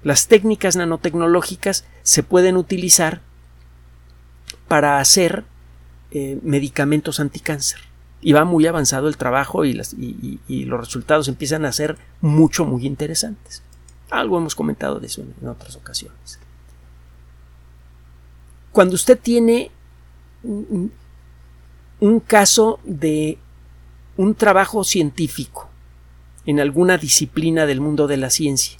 Las 0.03 0.27
técnicas 0.27 0.75
nanotecnológicas 0.75 1.85
se 2.01 2.23
pueden 2.23 2.57
utilizar 2.57 3.21
para 4.67 4.99
hacer 4.99 5.45
eh, 6.11 6.39
medicamentos 6.43 7.19
anticáncer. 7.19 7.79
Y 8.21 8.33
va 8.33 8.43
muy 8.43 8.67
avanzado 8.67 9.07
el 9.07 9.17
trabajo 9.17 9.65
y, 9.65 9.73
los 9.73 10.79
resultados 10.79 11.27
empiezan 11.27 11.65
a 11.65 11.71
ser 11.71 11.97
mucho, 12.21 12.65
muy 12.65 12.85
interesantes. 12.85 13.63
Algo 14.09 14.37
hemos 14.37 14.55
comentado 14.55 14.99
de 14.99 15.07
eso 15.07 15.21
en 15.21 15.47
otras 15.47 15.75
ocasiones. 15.75 16.39
Cuando 18.71 18.95
usted 18.95 19.19
tiene 19.19 19.71
un 20.43 22.19
caso 22.25 22.79
de 22.83 23.37
un 24.17 24.35
trabajo 24.35 24.83
científico 24.83 25.69
en 26.45 26.59
alguna 26.59 26.97
disciplina 26.97 27.65
del 27.65 27.81
mundo 27.81 28.07
de 28.07 28.17
la 28.17 28.29
ciencia, 28.29 28.77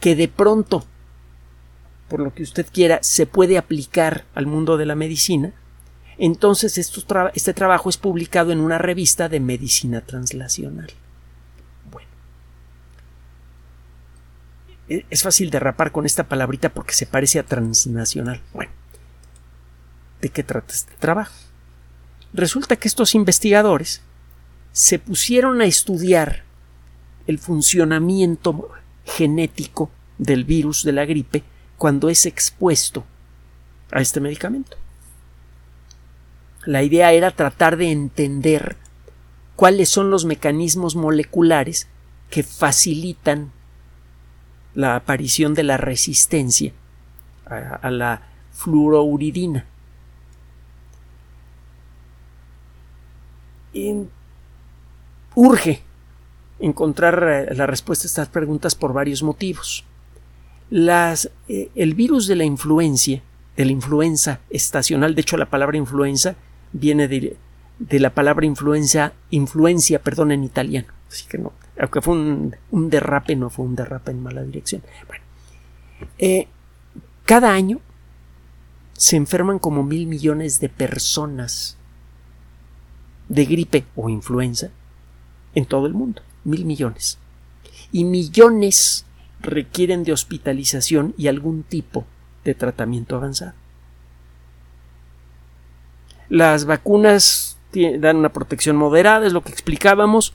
que 0.00 0.16
de 0.16 0.28
pronto, 0.28 0.84
por 2.08 2.20
lo 2.20 2.32
que 2.32 2.42
usted 2.42 2.66
quiera, 2.72 2.98
se 3.02 3.26
puede 3.26 3.58
aplicar 3.58 4.24
al 4.34 4.46
mundo 4.46 4.76
de 4.76 4.86
la 4.86 4.94
medicina, 4.94 5.52
entonces 6.18 6.78
este 6.78 7.54
trabajo 7.54 7.88
es 7.88 7.96
publicado 7.96 8.50
en 8.50 8.60
una 8.60 8.78
revista 8.78 9.28
de 9.28 9.40
medicina 9.40 10.00
translacional. 10.00 10.90
Bueno. 11.90 12.08
E, 14.88 15.06
es 15.10 15.22
fácil 15.22 15.50
derrapar 15.50 15.92
con 15.92 16.06
esta 16.06 16.28
palabrita 16.28 16.70
porque 16.70 16.94
se 16.94 17.06
parece 17.06 17.38
a 17.38 17.44
transnacional. 17.44 18.40
Bueno. 18.52 18.72
¿De 20.20 20.30
qué 20.30 20.42
trata 20.42 20.74
este 20.74 20.94
trabajo? 20.98 21.34
Resulta 22.32 22.74
que 22.74 22.88
estos 22.88 23.14
investigadores 23.14 24.02
se 24.78 25.00
pusieron 25.00 25.60
a 25.60 25.64
estudiar 25.64 26.44
el 27.26 27.40
funcionamiento 27.40 28.70
genético 29.04 29.90
del 30.18 30.44
virus 30.44 30.84
de 30.84 30.92
la 30.92 31.04
gripe 31.04 31.42
cuando 31.76 32.08
es 32.08 32.26
expuesto 32.26 33.04
a 33.90 34.00
este 34.00 34.20
medicamento. 34.20 34.76
La 36.64 36.84
idea 36.84 37.12
era 37.12 37.32
tratar 37.32 37.76
de 37.76 37.90
entender 37.90 38.76
cuáles 39.56 39.88
son 39.88 40.12
los 40.12 40.24
mecanismos 40.24 40.94
moleculares 40.94 41.88
que 42.30 42.44
facilitan 42.44 43.50
la 44.76 44.94
aparición 44.94 45.54
de 45.54 45.64
la 45.64 45.76
resistencia 45.76 46.72
a, 47.46 47.90
la 47.90 48.28
fluorouridina 48.52 49.66
urge 55.38 55.82
encontrar 56.58 57.22
eh, 57.22 57.54
la 57.54 57.66
respuesta 57.66 58.06
a 58.06 58.08
estas 58.08 58.28
preguntas 58.28 58.74
por 58.74 58.92
varios 58.92 59.22
motivos. 59.22 59.84
Eh, 60.70 61.70
el 61.76 61.94
virus 61.94 62.26
de 62.26 62.34
la 62.34 62.44
influencia, 62.44 63.22
de 63.56 63.64
la 63.64 63.70
influenza 63.70 64.40
estacional, 64.50 65.14
de 65.14 65.20
hecho 65.20 65.36
la 65.36 65.48
palabra 65.48 65.78
influenza 65.78 66.34
viene 66.72 67.06
de, 67.06 67.36
la 68.00 68.10
palabra 68.10 68.46
influencia, 68.46 69.12
influencia, 69.30 70.02
perdón, 70.02 70.32
en 70.32 70.42
italiano. 70.42 70.88
Así 71.08 71.24
que 71.28 71.38
no, 71.38 71.52
aunque 71.80 72.02
fue 72.02 72.14
un, 72.14 72.90
derrape, 72.90 73.36
no 73.36 73.48
fue 73.48 73.64
un 73.64 73.76
derrape 73.76 74.10
en 74.10 74.20
mala 74.20 74.42
dirección. 74.42 74.82
Bueno, 75.06 75.24
eh, 76.18 76.48
cada 77.24 77.52
año 77.52 77.80
se 78.94 79.14
enferman 79.14 79.60
como 79.60 79.84
mil 79.84 80.08
millones 80.08 80.58
de 80.58 80.68
personas 80.68 81.76
de 83.28 83.44
gripe 83.44 83.84
o 83.94 84.08
influenza 84.08 84.70
en 85.58 85.66
todo 85.66 85.86
el 85.86 85.94
mundo, 85.94 86.22
mil 86.44 86.64
millones. 86.64 87.18
Y 87.90 88.04
millones 88.04 89.04
requieren 89.40 90.04
de 90.04 90.12
hospitalización 90.12 91.14
y 91.18 91.26
algún 91.26 91.64
tipo 91.64 92.06
de 92.44 92.54
tratamiento 92.54 93.16
avanzado. 93.16 93.54
Las 96.28 96.64
vacunas 96.64 97.58
dan 97.98 98.18
una 98.18 98.32
protección 98.32 98.76
moderada, 98.76 99.26
es 99.26 99.32
lo 99.32 99.42
que 99.42 99.50
explicábamos, 99.50 100.32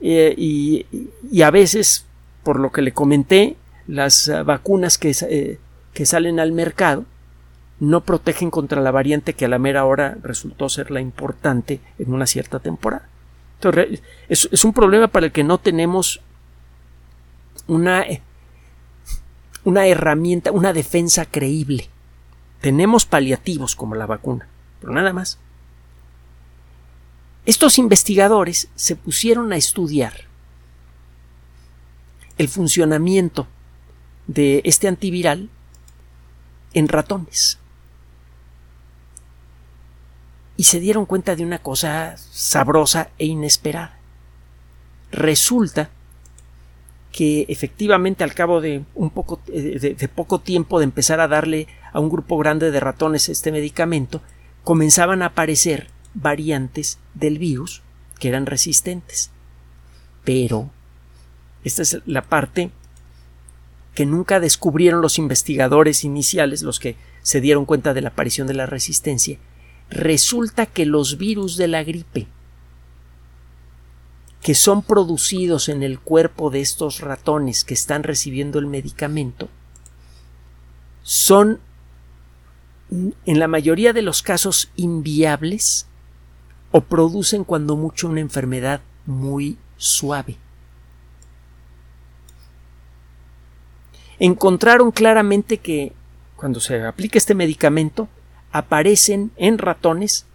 eh, 0.00 0.34
y, 0.36 1.42
a 1.42 1.50
veces, 1.50 2.06
por 2.44 2.60
lo 2.60 2.70
que 2.70 2.82
le 2.82 2.92
comenté, 2.92 3.56
las 3.88 4.28
eh, 4.28 4.42
vacunas 4.42 4.98
que, 4.98 5.16
eh, 5.28 5.58
que 5.92 6.06
salen 6.06 6.38
al 6.38 6.52
mercado 6.52 7.04
no 7.80 8.02
protegen 8.02 8.50
contra 8.50 8.80
la 8.80 8.92
variante 8.92 9.34
que 9.34 9.46
a 9.46 9.48
la 9.48 9.58
mera 9.58 9.84
hora 9.84 10.16
resultó 10.22 10.68
ser 10.68 10.92
la 10.92 11.00
importante 11.00 11.80
en 11.98 12.14
una 12.14 12.26
cierta 12.26 12.60
temporada 12.60 13.08
es, 14.28 14.64
un 14.64 14.72
problema 14.72 15.08
para 15.08 15.26
el 15.26 15.32
que 15.32 15.44
no 15.44 15.58
tenemos 15.58 16.20
una, 17.66 18.04
una 19.64 19.86
herramienta, 19.86 20.52
una 20.52 20.72
defensa 20.72 21.24
creíble. 21.24 21.88
Tenemos 22.60 23.06
paliativos 23.06 23.76
como 23.76 23.94
la 23.94 24.06
vacuna, 24.06 24.48
pero 24.80 24.92
nada 24.92 25.12
más. 25.12 25.38
Estos 27.46 27.78
investigadores 27.78 28.68
se 28.74 28.96
pusieron 28.96 29.52
a 29.52 29.56
estudiar 29.56 30.14
el 32.38 32.48
funcionamiento 32.48 33.46
de 34.26 34.62
este 34.64 34.88
antiviral 34.88 35.50
en 36.72 36.88
ratones. 36.88 37.58
Y 40.56 40.64
se 40.64 40.80
dieron 40.80 41.06
cuenta 41.06 41.36
de 41.36 41.44
una 41.44 41.58
cosa 41.58 42.16
sabrosa 42.16 43.10
e 43.18 43.26
inesperada. 43.26 43.98
Resulta 45.10 45.90
que 47.12 47.46
efectivamente 47.48 48.24
al 48.24 48.34
cabo 48.34 48.60
de 48.60 48.84
un 48.94 49.10
poco 49.10 49.40
de, 49.46 49.78
de, 49.78 50.08
poco 50.08 50.40
tiempo 50.40 50.78
de 50.78 50.84
empezar 50.84 51.20
a 51.20 51.28
darle 51.28 51.68
a 51.92 52.00
un 52.00 52.08
grupo 52.10 52.36
grande 52.38 52.72
de 52.72 52.80
ratones 52.80 53.28
este 53.28 53.52
medicamento, 53.52 54.20
comenzaban 54.64 55.22
a 55.22 55.26
aparecer 55.26 55.88
variantes 56.14 56.98
del 57.14 57.38
virus 57.38 57.82
que 58.18 58.28
eran 58.28 58.46
resistentes. 58.46 59.30
Pero 60.24 60.70
esta 61.62 61.82
es 61.82 62.00
la 62.06 62.22
parte 62.22 62.70
que 63.94 64.06
nunca 64.06 64.40
descubrieron 64.40 65.00
los 65.00 65.18
investigadores 65.18 66.04
iniciales, 66.04 66.62
los 66.62 66.80
que 66.80 66.96
se 67.22 67.40
dieron 67.40 67.64
cuenta 67.64 67.94
de 67.94 68.00
la 68.00 68.08
aparición 68.08 68.46
de 68.46 68.54
la 68.54 68.66
resistencia, 68.66 69.38
resulta 69.90 70.66
que 70.66 70.86
los 70.86 71.18
virus 71.18 71.56
de 71.56 71.68
la 71.68 71.84
gripe 71.84 72.26
que 74.42 74.54
son 74.54 74.82
producidos 74.82 75.68
en 75.68 75.82
el 75.82 75.98
cuerpo 75.98 76.50
de 76.50 76.60
estos 76.60 77.00
ratones 77.00 77.64
que 77.64 77.72
están 77.74 78.02
recibiendo 78.02 78.58
el 78.58 78.66
medicamento 78.66 79.48
son 81.02 81.60
en 82.90 83.38
la 83.38 83.48
mayoría 83.48 83.92
de 83.92 84.02
los 84.02 84.22
casos 84.22 84.70
inviables 84.76 85.86
o 86.72 86.82
producen 86.82 87.44
cuando 87.44 87.76
mucho 87.76 88.08
una 88.08 88.20
enfermedad 88.20 88.82
muy 89.06 89.58
suave. 89.76 90.36
encontraron 94.18 94.90
claramente 94.90 95.58
que 95.58 95.92
cuando 96.36 96.60
se 96.60 96.82
aplica 96.84 97.18
este 97.18 97.34
medicamento 97.34 98.08
aparecen 98.54 99.32
en 99.36 99.58
ratones 99.58 100.26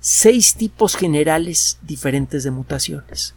seis 0.00 0.54
tipos 0.54 0.96
generales 0.96 1.78
diferentes 1.82 2.42
de 2.42 2.50
mutaciones. 2.50 3.34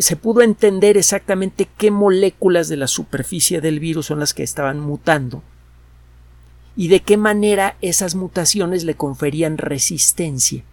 Se 0.00 0.16
pudo 0.16 0.40
entender 0.40 0.96
exactamente 0.96 1.68
qué 1.76 1.90
moléculas 1.90 2.68
de 2.68 2.78
la 2.78 2.86
superficie 2.86 3.60
del 3.60 3.78
virus 3.78 4.06
son 4.06 4.20
las 4.20 4.32
que 4.32 4.42
estaban 4.42 4.80
mutando 4.80 5.42
y 6.76 6.88
de 6.88 7.00
qué 7.00 7.18
manera 7.18 7.76
esas 7.82 8.14
mutaciones 8.14 8.84
le 8.84 8.94
conferían 8.94 9.58
resistencia 9.58 10.64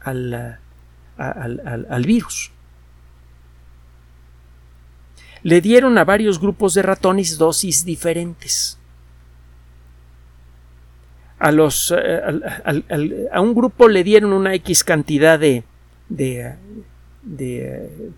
al, 0.00 0.58
al, 1.18 1.86
al 1.90 2.06
virus 2.06 2.50
le 5.42 5.60
dieron 5.60 5.98
a 5.98 6.04
varios 6.04 6.40
grupos 6.40 6.72
de 6.72 6.80
ratones 6.80 7.36
dosis 7.36 7.84
diferentes. 7.84 8.78
A, 11.38 11.50
los, 11.50 11.92
eh, 11.96 12.22
un 13.40 13.54
grupo 13.54 13.88
le 13.88 14.04
dieron 14.04 14.32
una 14.32 14.54
X 14.54 14.84
cantidad 14.84 15.38
de, 15.38 15.64
de 16.08 16.56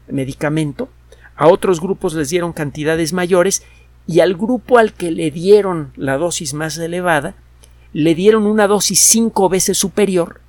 medicamento, 0.09 0.89
a 1.35 1.49
otros 1.49 1.81
grupos 1.81 2.15
les 2.15 2.31
dieron 2.31 2.53
cantidades 2.53 3.13
mayores 3.13 3.63
y 4.07 4.21
al 4.21 4.35
grupo 4.35 4.79
al 4.79 4.93
que 4.93 5.11
le 5.11 5.31
dieron 5.31 5.93
la 5.97 6.17
dosis 6.17 6.55
más 6.55 6.79
elevada 6.79 7.35
le 7.93 8.15
dieron 8.15 8.47
una 8.47 8.67
dosis 8.67 9.01
cinco 9.01 9.49
veces 9.49 9.79
superior 9.79 10.41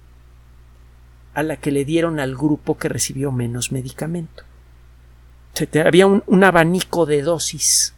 a 1.34 1.44
la 1.44 1.56
que 1.56 1.72
le 1.72 1.86
dieron 1.86 2.20
al 2.20 2.36
grupo 2.36 2.78
que 2.78 2.90
recibió 2.90 3.32
menos 3.32 3.72
medicamento. 3.72 4.44
Había 5.86 6.08
un, 6.08 6.44
abanico 6.44 7.06
de 7.06 7.22
dosis 7.22 7.94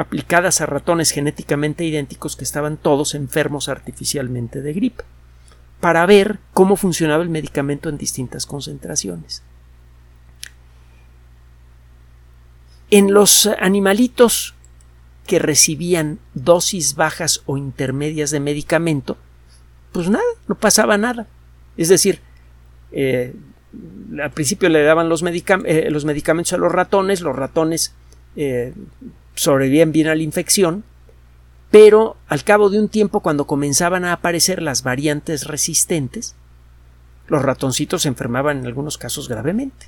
aplicadas 0.00 0.60
a 0.60 0.66
ratones 0.66 1.10
genéticamente 1.10 1.84
idénticos 1.84 2.34
que 2.34 2.44
estaban 2.44 2.78
todos 2.78 3.14
enfermos 3.14 3.68
artificialmente 3.68 4.62
de 4.62 4.72
gripe, 4.72 5.04
para 5.80 6.06
ver 6.06 6.38
cómo 6.54 6.76
funcionaba 6.76 7.22
el 7.22 7.28
medicamento 7.28 7.88
en 7.88 7.98
distintas 7.98 8.46
concentraciones. 8.46 9.42
En 12.90 13.12
los 13.12 13.46
animalitos 13.46 14.54
que 15.26 15.38
recibían 15.38 16.18
dosis 16.34 16.94
bajas 16.96 17.42
o 17.46 17.56
intermedias 17.56 18.30
de 18.30 18.40
medicamento, 18.40 19.18
pues 19.92 20.08
nada, 20.08 20.24
no 20.48 20.54
pasaba 20.54 20.96
nada. 20.96 21.28
Es 21.76 21.88
decir, 21.88 22.20
eh, 22.90 23.34
al 24.20 24.32
principio 24.32 24.68
le 24.70 24.82
daban 24.82 25.08
los, 25.08 25.22
eh, 25.22 25.88
los, 25.90 26.04
medicamentos 26.04 26.52
a 26.54 26.56
los 26.56 26.72
ratones, 26.72 27.20
los 27.20 27.36
ratones 27.36 27.94
eh, 28.34 28.72
sobrevivían 29.40 29.90
bien 29.90 30.08
a 30.08 30.14
la 30.14 30.22
infección, 30.22 30.84
pero 31.70 32.18
al 32.28 32.44
cabo 32.44 32.68
de 32.68 32.78
un 32.78 32.90
tiempo, 32.90 33.20
cuando 33.20 33.46
comenzaban 33.46 34.04
a 34.04 34.12
aparecer 34.12 34.60
las 34.60 34.82
variantes 34.82 35.46
resistentes, 35.46 36.34
los 37.26 37.40
ratoncitos 37.40 38.02
se 38.02 38.08
enfermaban 38.08 38.58
en 38.58 38.66
algunos 38.66 38.98
casos 38.98 39.30
gravemente. 39.30 39.86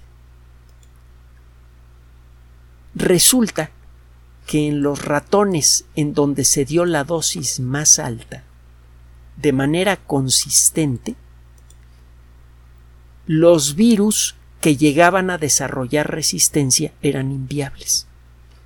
Resulta 2.94 3.68
que 4.46 4.68
en 4.68 4.80
los 4.82 5.04
ratones 5.04 5.84
en 5.96 6.14
donde 6.14 6.46
se 6.46 6.64
dio 6.64 6.86
la 6.86 7.04
dosis 7.04 7.60
más 7.60 7.98
alta, 7.98 8.44
de 9.36 9.52
manera 9.52 9.98
consistente, 9.98 11.14
los 13.26 13.74
virus 13.74 14.34
que 14.62 14.78
llegaban 14.78 15.28
a 15.28 15.36
desarrollar 15.36 16.10
resistencia 16.10 16.94
eran 17.02 17.32
inviables. 17.32 18.06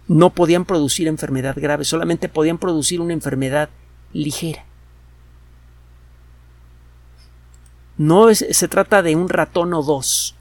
No 0.08 0.30
podían 0.30 0.64
producir 0.64 1.08
enfermedad 1.08 1.56
grave, 1.58 1.84
solamente 1.84 2.28
podían 2.28 2.58
producir 2.58 3.00
una 3.00 3.12
enfermedad 3.12 3.70
ligera. 4.12 4.64
No 7.98 8.34
se 8.34 8.68
trata 8.68 9.02
de 9.02 9.16
un 9.16 9.28
ratón 9.28 9.72
o 9.72 9.82
dos 9.82 10.36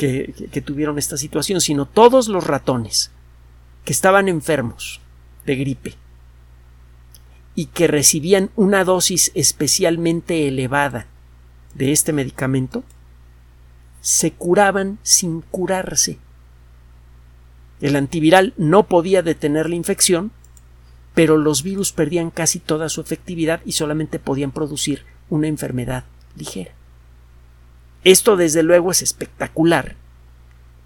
que, 0.00 0.62
tuvieron 0.64 0.98
esta 0.98 1.18
situación, 1.18 1.60
sino 1.60 1.84
todos 1.84 2.28
los 2.28 2.46
ratones 2.46 3.10
que 3.84 3.92
estaban 3.92 4.28
enfermos 4.28 5.00
de 5.44 5.56
gripe 5.56 5.94
y 7.54 7.66
que 7.66 7.86
recibían 7.86 8.50
una 8.56 8.84
dosis 8.84 9.30
especialmente 9.34 10.48
elevada 10.48 11.06
de 11.74 11.92
este 11.92 12.14
medicamento 12.14 12.82
se 14.00 14.32
curaban 14.32 14.98
sin 15.02 15.42
curarse. 15.42 16.18
El 17.80 17.96
antiviral 17.96 18.52
no 18.56 18.86
podía 18.86 19.22
detener 19.22 19.68
la 19.68 19.76
infección, 19.76 20.32
pero 21.14 21.36
los 21.36 21.62
virus 21.62 21.92
perdían 21.92 22.30
casi 22.30 22.58
toda 22.58 22.88
su 22.88 23.00
efectividad 23.00 23.60
y 23.64 23.72
solamente 23.72 24.18
podían 24.18 24.52
producir 24.52 25.04
una 25.28 25.48
enfermedad 25.48 26.04
ligera. 26.36 26.72
Esto 28.04 28.36
desde 28.36 28.62
luego 28.62 28.90
es 28.90 29.02
espectacular, 29.02 29.96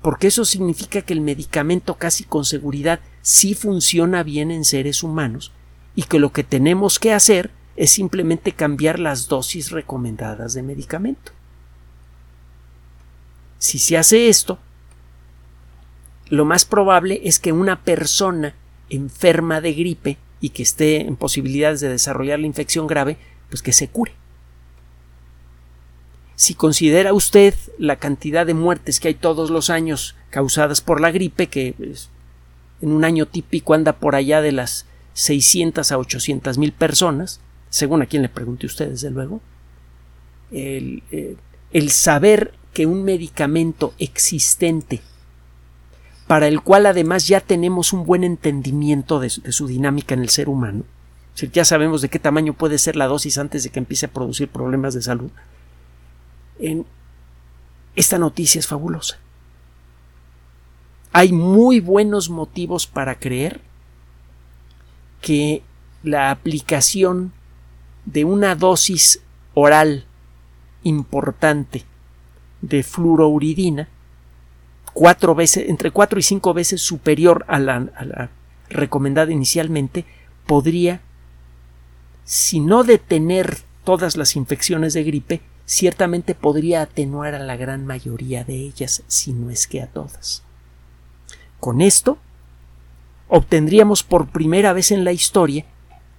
porque 0.03 0.27
eso 0.29 0.45
significa 0.45 1.03
que 1.03 1.13
el 1.13 1.21
medicamento 1.21 1.95
casi 1.95 2.25
con 2.25 2.45
seguridad 2.45 3.01
sí 3.23 3.55
funciona 3.55 4.23
bien 4.23 4.51
en 4.51 4.65
seres 4.65 5.03
humanos 5.03 5.53
y 5.95 6.03
que 6.05 6.19
lo 6.19 6.33
que 6.33 6.45
tenemos 6.45 6.99
que 6.99 7.13
hacer 7.13 7.51
es 7.77 7.91
simplemente 7.91 8.53
cambiar 8.53 8.99
las 8.99 9.29
dosis 9.29 9.71
recomendadas 9.71 10.55
de 10.55 10.63
medicamento. 10.63 11.33
Si 13.59 13.79
se 13.79 13.97
hace 13.97 14.29
esto, 14.29 14.59
lo 16.35 16.45
más 16.45 16.65
probable 16.65 17.21
es 17.25 17.39
que 17.39 17.53
una 17.53 17.83
persona 17.83 18.55
enferma 18.91 19.61
de 19.61 19.73
gripe 19.73 20.19
y 20.41 20.51
que 20.51 20.63
esté 20.63 21.01
en 21.01 21.17
posibilidades 21.17 21.81
de 21.81 21.89
desarrollar 21.89 22.39
la 22.39 22.47
infección 22.47 22.87
grave, 22.87 23.17
pues 23.49 23.63
que 23.63 23.73
se 23.73 23.89
cure. 23.89 24.13
Si 26.37 26.55
considera 26.55 27.13
usted 27.13 27.55
la 27.79 27.97
cantidad 27.97 28.45
de 28.45 28.55
muertes 28.55 28.99
que 29.01 29.09
hay 29.09 29.15
todos 29.15 29.51
los 29.51 29.71
años 29.71 30.17
causadas 30.31 30.81
por 30.81 31.01
la 31.01 31.13
gripe, 31.13 31.47
que 31.47 31.75
en 32.81 32.93
un 32.93 33.05
año 33.05 33.27
típico 33.27 33.73
anda 33.73 33.95
por 33.95 34.17
allá 34.17 34.41
de 34.43 34.53
las 34.53 34.87
600 35.15 35.93
a 35.93 35.99
800 35.99 36.59
mil 36.59 36.73
personas, 36.73 37.41
según 37.71 38.03
a 38.03 38.07
quien 38.07 38.23
le 38.23 38.29
pregunte 38.29 38.67
usted, 38.67 38.91
desde 38.91 39.11
luego, 39.11 39.41
el, 40.51 41.03
eh, 41.13 41.37
el 41.73 41.91
saber 41.91 42.53
que 42.73 42.87
un 42.87 43.05
medicamento 43.05 43.95
existente 43.99 45.01
para 46.27 46.49
el 46.49 46.63
cual 46.63 46.87
además 46.87 47.29
ya 47.29 47.41
tenemos 47.41 47.93
un 47.93 48.05
buen 48.05 48.25
entendimiento 48.25 49.21
de 49.21 49.31
su, 49.31 49.67
dinámica 49.67 50.15
en 50.15 50.21
el 50.21 50.31
ser 50.31 50.49
humano, 50.49 50.85
si 51.35 51.49
ya 51.49 51.65
sabemos 51.65 52.01
de 52.01 52.09
qué 52.09 52.19
tamaño 52.19 52.55
puede 52.55 52.79
ser 52.79 52.97
la 52.97 53.07
dosis 53.07 53.39
antes 53.39 53.65
de 53.65 53.71
que 53.71 53.79
empiece 53.79 54.07
a 54.07 54.13
producir 54.13 54.49
problemas 54.49 54.95
de 54.95 55.03
salud, 55.03 55.31
en, 56.59 56.87
esta 57.97 58.19
noticia 58.19 58.59
es 58.59 58.67
fabulosa. 58.67 59.19
hay 61.13 61.33
muy 61.33 61.81
buenos 61.81 62.31
motivos 62.31 62.87
para 62.87 63.19
creer 63.19 63.61
que 65.21 65.63
la 66.03 66.31
aplicación 66.31 67.33
de 68.05 68.25
una 68.25 68.55
dosis 68.55 69.21
oral 69.55 70.07
importante 70.83 71.85
de 72.61 72.83
fluorouridina 72.83 73.89
cuatro 74.95 75.35
veces, 75.35 75.69
entre 75.69 75.91
cuatro 75.91 76.19
y 76.19 76.23
cinco 76.23 76.55
veces 76.55 76.81
superior 76.81 77.45
a 77.49 77.59
la, 77.59 78.31
recomendada 78.71 79.31
inicialmente, 79.33 80.07
podría, 80.47 81.03
si 82.25 82.61
no 82.61 82.85
detener 82.85 83.59
todas 83.85 84.17
las 84.17 84.37
infecciones 84.37 84.95
de 84.95 85.05
gripe, 85.05 85.41
ciertamente 85.67 86.35
podría 86.35 86.83
atenuar 86.83 87.35
a 87.35 87.41
la 87.41 87.57
gran 87.57 87.85
mayoría 87.85 88.45
de 88.45 88.55
ellas, 88.55 89.03
si 89.07 89.33
no 89.33 89.51
es 89.51 89.67
que 89.67 89.83
a 89.83 89.89
todas. 89.89 90.43
Con 91.61 91.83
esto, 91.83 92.19
obtendríamos 93.29 94.03
por 94.03 94.29
primera 94.29 94.73
vez 94.73 94.91
en 94.93 95.05
la 95.05 95.13
historia 95.13 95.65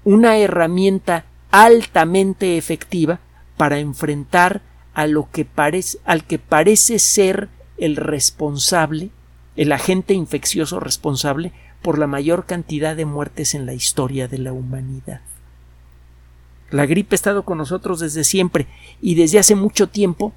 una 0.03 0.37
herramienta 0.37 1.25
altamente 1.49 2.57
efectiva 2.57 3.19
para 3.57 3.79
enfrentar 3.79 4.61
a 4.93 5.07
lo 5.07 5.29
que 5.31 5.45
parece, 5.45 5.99
al 6.05 6.23
que 6.23 6.39
parece 6.39 6.99
ser 6.99 7.49
el 7.77 7.95
responsable, 7.95 9.09
el 9.55 9.71
agente 9.71 10.13
infeccioso 10.13 10.79
responsable 10.79 11.51
por 11.81 11.99
la 11.99 12.07
mayor 12.07 12.45
cantidad 12.45 12.95
de 12.95 13.05
muertes 13.05 13.53
en 13.53 13.65
la 13.65 13.73
historia 13.73 14.27
de 14.27 14.39
la 14.39 14.53
humanidad. 14.53 15.21
La 16.71 16.85
gripe 16.85 17.13
ha 17.13 17.17
estado 17.17 17.43
con 17.43 17.57
nosotros 17.57 17.99
desde 17.99 18.23
siempre 18.23 18.67
y 19.01 19.15
desde 19.15 19.39
hace 19.39 19.55
mucho 19.55 19.87
tiempo 19.87 20.33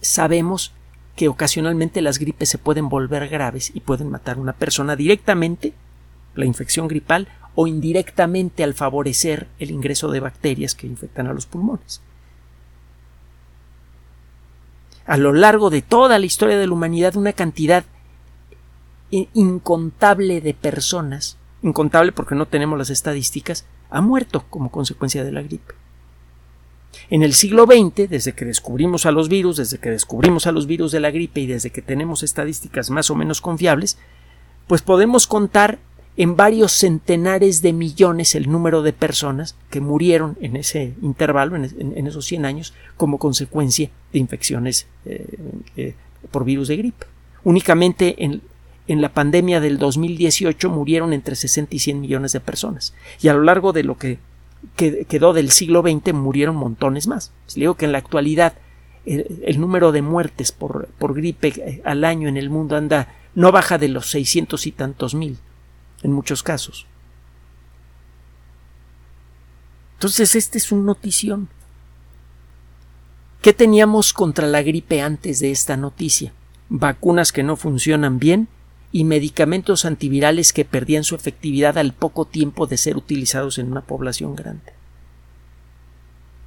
sabemos 0.00 0.72
que 1.16 1.28
ocasionalmente 1.28 2.00
las 2.00 2.18
gripes 2.18 2.48
se 2.48 2.58
pueden 2.58 2.88
volver 2.88 3.28
graves 3.28 3.70
y 3.74 3.80
pueden 3.80 4.10
matar 4.10 4.38
a 4.38 4.40
una 4.40 4.54
persona 4.54 4.96
directamente, 4.96 5.74
la 6.34 6.46
infección 6.46 6.88
gripal, 6.88 7.28
o 7.54 7.66
indirectamente 7.66 8.64
al 8.64 8.74
favorecer 8.74 9.48
el 9.58 9.70
ingreso 9.70 10.10
de 10.10 10.20
bacterias 10.20 10.74
que 10.74 10.86
infectan 10.86 11.26
a 11.26 11.34
los 11.34 11.46
pulmones. 11.46 12.00
A 15.10 15.16
lo 15.16 15.32
largo 15.32 15.70
de 15.70 15.82
toda 15.82 16.20
la 16.20 16.26
historia 16.26 16.56
de 16.56 16.68
la 16.68 16.72
humanidad, 16.72 17.16
una 17.16 17.32
cantidad 17.32 17.84
incontable 19.10 20.40
de 20.40 20.54
personas, 20.54 21.36
incontable 21.64 22.12
porque 22.12 22.36
no 22.36 22.46
tenemos 22.46 22.78
las 22.78 22.90
estadísticas, 22.90 23.64
ha 23.90 24.02
muerto 24.02 24.44
como 24.48 24.70
consecuencia 24.70 25.24
de 25.24 25.32
la 25.32 25.42
gripe. 25.42 25.74
En 27.08 27.24
el 27.24 27.34
siglo 27.34 27.66
XX, 27.66 28.08
desde 28.08 28.34
que 28.34 28.44
descubrimos 28.44 29.04
a 29.04 29.10
los 29.10 29.28
virus, 29.28 29.56
desde 29.56 29.78
que 29.78 29.90
descubrimos 29.90 30.46
a 30.46 30.52
los 30.52 30.68
virus 30.68 30.92
de 30.92 31.00
la 31.00 31.10
gripe 31.10 31.40
y 31.40 31.46
desde 31.48 31.70
que 31.70 31.82
tenemos 31.82 32.22
estadísticas 32.22 32.88
más 32.90 33.10
o 33.10 33.16
menos 33.16 33.40
confiables, 33.40 33.98
pues 34.68 34.80
podemos 34.80 35.26
contar 35.26 35.80
en 36.20 36.36
varios 36.36 36.72
centenares 36.72 37.62
de 37.62 37.72
millones 37.72 38.34
el 38.34 38.50
número 38.50 38.82
de 38.82 38.92
personas 38.92 39.56
que 39.70 39.80
murieron 39.80 40.36
en 40.42 40.54
ese 40.54 40.92
intervalo, 41.00 41.56
en, 41.56 42.06
esos 42.06 42.26
100 42.26 42.44
años, 42.44 42.74
como 42.98 43.16
consecuencia 43.16 43.88
de 44.12 44.18
infecciones 44.18 44.86
eh, 45.06 45.24
eh, 45.78 45.94
por 46.30 46.44
virus 46.44 46.68
de 46.68 46.76
gripe. 46.76 47.06
Únicamente 47.42 48.22
en, 48.22 48.42
en 48.86 49.00
la 49.00 49.14
pandemia 49.14 49.60
del 49.60 49.78
2018 49.78 50.68
murieron 50.68 51.14
entre 51.14 51.36
60 51.36 51.74
y 51.74 51.78
100 51.78 52.02
millones 52.02 52.32
de 52.32 52.40
personas. 52.40 52.92
Y 53.22 53.28
a 53.28 53.32
lo 53.32 53.42
largo 53.42 53.72
de 53.72 53.84
lo 53.84 53.96
que 53.96 54.18
quedó 54.76 55.32
del 55.32 55.50
siglo 55.50 55.80
XX 55.80 56.12
murieron 56.12 56.54
montones 56.54 57.06
más. 57.06 57.32
Les 57.46 57.54
digo 57.54 57.76
que 57.76 57.86
en 57.86 57.92
la 57.92 57.98
actualidad 57.98 58.52
el, 59.06 59.58
número 59.58 59.90
de 59.90 60.02
muertes 60.02 60.52
por, 60.52 60.88
por, 60.98 61.14
gripe 61.14 61.48
eh, 61.48 61.80
al 61.86 62.04
año 62.04 62.28
en 62.28 62.36
el 62.36 62.50
mundo 62.50 62.76
anda 62.76 63.08
no 63.34 63.52
baja 63.52 63.78
de 63.78 63.88
los 63.88 64.10
600 64.10 64.66
y 64.66 64.72
tantos 64.72 65.14
mil 65.14 65.38
en 66.02 66.12
muchos 66.12 66.42
casos. 66.42 66.86
Entonces 69.94 70.34
este 70.34 70.58
es 70.58 70.72
un 70.72 70.86
notición. 70.86 71.48
¿Qué 73.42 73.52
teníamos 73.52 74.12
contra 74.12 74.46
la 74.46 74.62
gripe 74.62 75.02
antes 75.02 75.40
de 75.40 75.50
esta 75.50 75.76
noticia? 75.76 76.32
Vacunas 76.68 77.32
que 77.32 77.42
no 77.42 77.56
funcionan 77.56 78.18
bien 78.18 78.48
y 78.92 79.04
medicamentos 79.04 79.84
antivirales 79.84 80.52
que 80.52 80.64
perdían 80.64 81.04
su 81.04 81.14
efectividad 81.14 81.78
al 81.78 81.92
poco 81.92 82.24
tiempo 82.24 82.66
de 82.66 82.76
ser 82.76 82.96
utilizados 82.96 83.58
en 83.58 83.70
una 83.70 83.82
población 83.82 84.34
grande. 84.34 84.72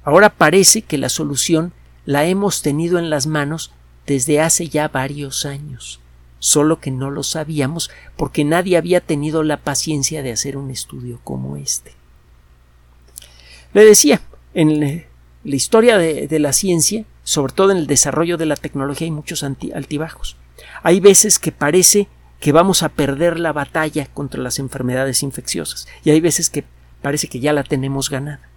Ahora 0.04 0.30
parece 0.30 0.82
que 0.82 0.98
la 0.98 1.08
solución 1.08 1.72
la 2.04 2.26
hemos 2.26 2.60
tenido 2.62 2.98
en 2.98 3.08
las 3.08 3.26
manos 3.26 3.72
desde 4.06 4.40
hace 4.40 4.68
ya 4.68 4.88
varios 4.88 5.46
años, 5.46 6.00
solo 6.44 6.78
que 6.78 6.90
no 6.90 7.10
lo 7.10 7.22
sabíamos 7.22 7.90
porque 8.18 8.44
nadie 8.44 8.76
había 8.76 9.00
tenido 9.00 9.42
la 9.42 9.56
paciencia 9.56 10.22
de 10.22 10.30
hacer 10.30 10.58
un 10.58 10.70
estudio 10.70 11.18
como 11.24 11.56
este. 11.56 11.92
Le 13.72 13.82
decía, 13.82 14.20
en 14.52 15.06
la 15.42 15.56
historia 15.56 15.96
de, 15.96 16.38
la 16.38 16.52
ciencia, 16.52 17.06
sobre 17.22 17.54
todo 17.54 17.70
en 17.70 17.78
el 17.78 17.86
desarrollo 17.86 18.36
de 18.36 18.44
la 18.44 18.56
tecnología, 18.56 19.06
hay 19.06 19.10
muchos 19.10 19.42
altibajos. 19.42 20.36
Hay 20.82 21.00
veces 21.00 21.38
que 21.38 21.50
parece 21.50 22.08
que 22.40 22.52
vamos 22.52 22.82
a 22.82 22.90
perder 22.90 23.40
la 23.40 23.54
batalla 23.54 24.04
contra 24.12 24.42
las 24.42 24.58
enfermedades 24.58 25.22
infecciosas. 25.22 25.88
Y 26.04 26.10
hay 26.10 26.20
veces 26.20 26.50
que 26.50 26.62
parece 27.00 27.26
que 27.28 27.40
ya 27.40 27.54
la 27.54 27.64
tenemos 27.64 28.10
ganada. 28.10 28.50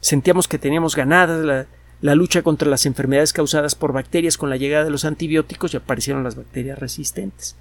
Sentíamos 0.00 0.48
que 0.48 0.58
teníamos 0.58 0.96
ganada 0.96 1.36
la, 1.36 1.66
lucha 2.02 2.42
contra 2.42 2.68
las 2.68 2.86
enfermedades 2.86 3.32
causadas 3.32 3.74
por 3.74 3.92
bacterias 3.92 4.38
con 4.38 4.50
la 4.50 4.56
llegada 4.56 4.84
de 4.84 4.90
los 4.90 5.04
antibióticos 5.04 5.74
y 5.74 5.76
aparecieron 5.76 6.24
las 6.24 6.36
bacterias 6.36 6.78
resistentes. 6.78 7.56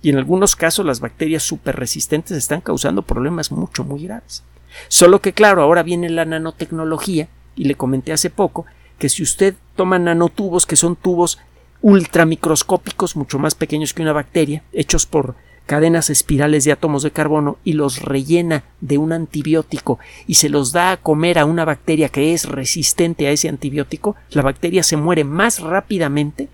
Y 0.00 0.10
en 0.10 0.16
algunos 0.16 0.56
casos 0.56 0.84
las 0.84 1.00
bacterias 1.00 1.42
superresistentes 1.42 2.36
están 2.36 2.60
causando 2.60 3.02
problemas 3.02 3.52
mucho, 3.52 3.84
muy 3.84 4.04
graves. 4.04 4.42
Solo 4.88 5.20
que 5.20 5.32
claro, 5.32 5.62
ahora 5.62 5.82
viene 5.82 6.08
la 6.08 6.24
nanotecnología, 6.24 7.28
y 7.54 7.64
le 7.64 7.74
comenté 7.74 8.12
hace 8.12 8.30
poco, 8.30 8.64
que 8.98 9.08
si 9.08 9.22
usted 9.22 9.54
toma 9.76 9.98
nanotubos, 9.98 10.66
que 10.66 10.76
son 10.76 10.96
tubos 10.96 11.38
ultramicroscópicos, 11.82 13.16
mucho 13.16 13.38
más 13.38 13.54
pequeños 13.54 13.92
que 13.92 14.02
una 14.02 14.12
bacteria, 14.12 14.62
hechos 14.72 15.06
por 15.06 15.34
cadenas 15.66 16.10
espirales 16.10 16.64
de 16.64 16.72
átomos 16.72 17.02
de 17.02 17.10
carbono 17.10 17.58
y 17.64 17.74
los 17.74 18.02
rellena 18.02 18.64
de 18.80 18.98
un 18.98 19.12
antibiótico 19.12 19.98
y 20.26 20.34
se 20.34 20.48
los 20.48 20.72
da 20.72 20.92
a 20.92 20.96
comer 20.96 21.38
a 21.38 21.44
una 21.44 21.64
bacteria 21.64 22.08
que 22.08 22.34
es 22.34 22.46
resistente 22.46 23.26
a 23.26 23.30
ese 23.30 23.48
antibiótico, 23.48 24.16
la 24.30 24.42
bacteria 24.42 24.82
se 24.82 24.96
muere 24.96 25.24
más 25.24 25.60
rápidamente 25.60 26.48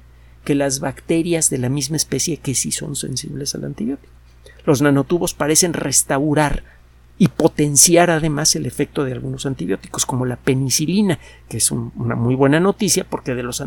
que 0.45 0.55
las 0.55 0.81
bacterias 0.81 1.51
de 1.51 1.59
la 1.59 1.69
misma 1.69 1.97
especie 1.97 2.39
que 2.39 2.55
sí 2.55 2.73
son 2.73 2.97
sensibles 2.97 3.55
al 3.55 3.65
antibiótico. 3.65 4.13
Los 4.65 4.83
nanotubos 4.83 5.35
parecen 5.35 5.73
restaurar 5.73 6.63
y 7.19 7.29
potenciar 7.29 8.11
además 8.11 8.55
el 8.55 8.65
efecto 8.65 9.05
de 9.05 9.13
algunos 9.13 9.45
antibióticos 9.45 10.07
como 10.07 10.25
la 10.25 10.37
penicilina, 10.37 11.19
que 11.49 11.57
es 11.57 11.71
una 11.71 12.15
muy 12.15 12.35
buena 12.35 12.61
noticia 12.61 13.05
porque 13.05 13.35
de 13.35 13.43
los 13.43 13.61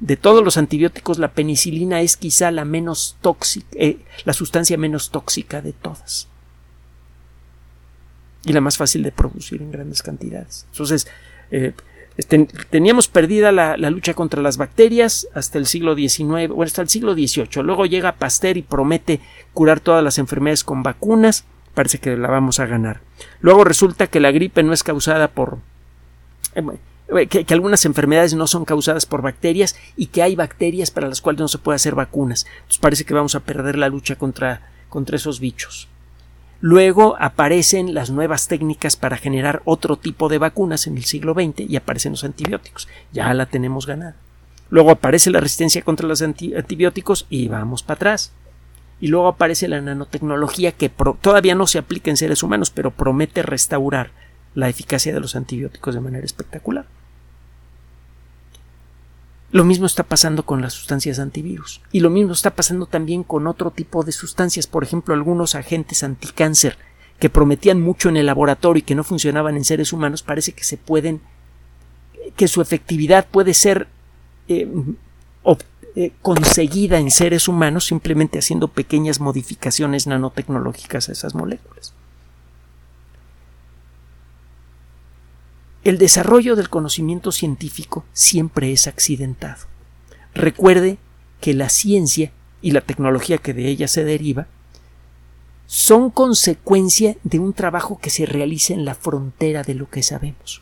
de 0.00 0.16
todos 0.16 0.44
los 0.44 0.56
antibióticos, 0.56 1.18
la 1.18 1.32
penicilina 1.32 2.00
es 2.00 2.16
quizá 2.16 2.50
la 2.50 2.64
menos 2.64 3.16
tóxica, 3.20 3.68
eh, 3.72 3.98
la 4.24 4.32
sustancia 4.32 4.78
menos 4.78 5.10
tóxica 5.10 5.60
de 5.60 5.72
todas. 5.72 6.28
Y 8.44 8.52
la 8.52 8.60
más 8.60 8.76
fácil 8.76 9.02
de 9.02 9.12
producir 9.12 9.60
en 9.60 9.72
grandes 9.72 10.02
cantidades. 10.02 10.66
Entonces, 10.70 11.08
eh, 11.50 11.72
teníamos 12.70 13.08
perdida 13.08 13.52
la, 13.52 13.76
lucha 13.76 14.14
contra 14.14 14.42
las 14.42 14.56
bacterias 14.56 15.28
hasta 15.34 15.58
el 15.58 15.66
siglo 15.66 15.94
XIX, 15.94 16.48
bueno, 16.48 16.62
hasta 16.62 16.82
el 16.82 16.88
siglo 16.88 17.14
XVIII. 17.14 17.62
Luego 17.62 17.86
llega 17.86 18.16
Pasteur 18.16 18.56
y 18.56 18.62
promete 18.62 19.20
curar 19.52 19.80
todas 19.80 20.02
las 20.02 20.18
enfermedades 20.18 20.64
con 20.64 20.82
vacunas. 20.82 21.44
Parece 21.74 21.98
que 21.98 22.16
la 22.16 22.28
vamos 22.28 22.60
a 22.60 22.66
ganar. 22.66 23.00
Luego 23.40 23.64
resulta 23.64 24.08
que 24.08 24.20
la 24.20 24.32
gripe 24.32 24.62
no 24.62 24.72
es 24.72 24.82
causada 24.82 25.28
por. 25.28 25.58
Eh, 26.54 26.62
eh, 27.16 27.26
que, 27.26 27.54
algunas 27.54 27.84
enfermedades 27.86 28.34
no 28.34 28.46
son 28.46 28.64
causadas 28.64 29.06
por 29.06 29.22
bacterias 29.22 29.76
y 29.96 30.06
que 30.06 30.22
hay 30.22 30.36
bacterias 30.36 30.90
para 30.90 31.08
las 31.08 31.20
cuales 31.20 31.40
no 31.40 31.48
se 31.48 31.58
puede 31.58 31.76
hacer 31.76 31.94
vacunas. 31.94 32.46
Entonces 32.56 32.78
parece 32.78 33.04
que 33.04 33.14
vamos 33.14 33.34
a 33.34 33.40
perder 33.40 33.78
la 33.78 33.88
lucha 33.88 34.16
contra, 34.16 34.70
contra 34.88 35.16
esos 35.16 35.40
bichos. 35.40 35.88
Luego 36.60 37.16
aparecen 37.20 37.94
las 37.94 38.10
nuevas 38.10 38.48
técnicas 38.48 38.96
para 38.96 39.16
generar 39.16 39.62
otro 39.64 39.96
tipo 39.96 40.28
de 40.28 40.38
vacunas 40.38 40.86
en 40.86 40.96
el 40.96 41.04
siglo 41.04 41.32
XX 41.32 41.60
y 41.60 41.76
aparecen 41.76 42.12
los 42.12 42.24
antibióticos. 42.24 42.88
Ya 43.12 43.32
la 43.32 43.46
tenemos 43.46 43.86
ganada. 43.86 44.16
Luego 44.68 44.90
aparece 44.90 45.30
la 45.30 45.40
resistencia 45.40 45.82
contra 45.82 46.08
los 46.08 46.20
antibióticos 46.20 47.26
y 47.30 47.48
vamos 47.48 47.82
para 47.82 47.96
atrás. 47.96 48.32
Y 49.00 49.06
luego 49.06 49.28
aparece 49.28 49.68
la 49.68 49.80
nanotecnología 49.80 50.72
que 50.72 50.90
todavía 51.22 51.54
no 51.54 51.68
se 51.68 51.78
aplica 51.78 52.10
en 52.10 52.16
seres 52.16 52.42
humanos, 52.42 52.70
pero 52.70 52.90
promete 52.90 53.42
restaurar 53.42 54.10
la 54.54 54.68
eficacia 54.68 55.14
de 55.14 55.20
los 55.20 55.36
antibióticos 55.36 55.94
de 55.94 56.00
manera 56.00 56.24
espectacular. 56.24 56.86
Lo 59.50 59.64
mismo 59.64 59.86
está 59.86 60.02
pasando 60.02 60.44
con 60.44 60.60
las 60.60 60.74
sustancias 60.74 61.18
antivirus. 61.18 61.80
Y 61.90 62.00
lo 62.00 62.10
mismo 62.10 62.32
está 62.32 62.50
pasando 62.50 62.86
también 62.86 63.22
con 63.22 63.46
otro 63.46 63.70
tipo 63.70 64.04
de 64.04 64.12
sustancias, 64.12 64.66
por 64.66 64.84
ejemplo, 64.84 65.14
algunos 65.14 65.54
agentes 65.54 66.02
anticáncer 66.02 66.76
que 67.18 67.30
prometían 67.30 67.80
mucho 67.80 68.08
en 68.08 68.16
el 68.16 68.26
laboratorio 68.26 68.80
y 68.80 68.82
que 68.82 68.94
no 68.94 69.04
funcionaban 69.04 69.56
en 69.56 69.64
seres 69.64 69.92
humanos, 69.92 70.22
parece 70.22 70.52
que 70.52 70.64
se 70.64 70.76
pueden, 70.76 71.20
que 72.36 72.46
su 72.46 72.60
efectividad 72.60 73.26
puede 73.26 73.54
ser 73.54 73.88
eh, 74.46 74.68
eh, 75.96 76.12
conseguida 76.22 76.98
en 76.98 77.10
seres 77.10 77.48
humanos 77.48 77.86
simplemente 77.86 78.38
haciendo 78.38 78.68
pequeñas 78.68 79.18
modificaciones 79.18 80.06
nanotecnológicas 80.06 81.08
a 81.08 81.12
esas 81.12 81.34
moléculas. 81.34 81.92
El 85.88 85.96
desarrollo 85.96 86.54
del 86.54 86.68
conocimiento 86.68 87.32
científico 87.32 88.04
siempre 88.12 88.72
es 88.72 88.86
accidentado. 88.86 89.64
Recuerde 90.34 90.98
que 91.40 91.54
la 91.54 91.70
ciencia 91.70 92.30
y 92.60 92.72
la 92.72 92.82
tecnología 92.82 93.38
que 93.38 93.54
de 93.54 93.68
ella 93.68 93.88
se 93.88 94.04
deriva 94.04 94.48
son 95.64 96.10
consecuencia 96.10 97.16
de 97.24 97.38
un 97.38 97.54
trabajo 97.54 97.98
que 98.02 98.10
se 98.10 98.26
realiza 98.26 98.74
en 98.74 98.84
la 98.84 98.94
frontera 98.94 99.62
de 99.62 99.76
lo 99.76 99.88
que 99.88 100.02
sabemos. 100.02 100.60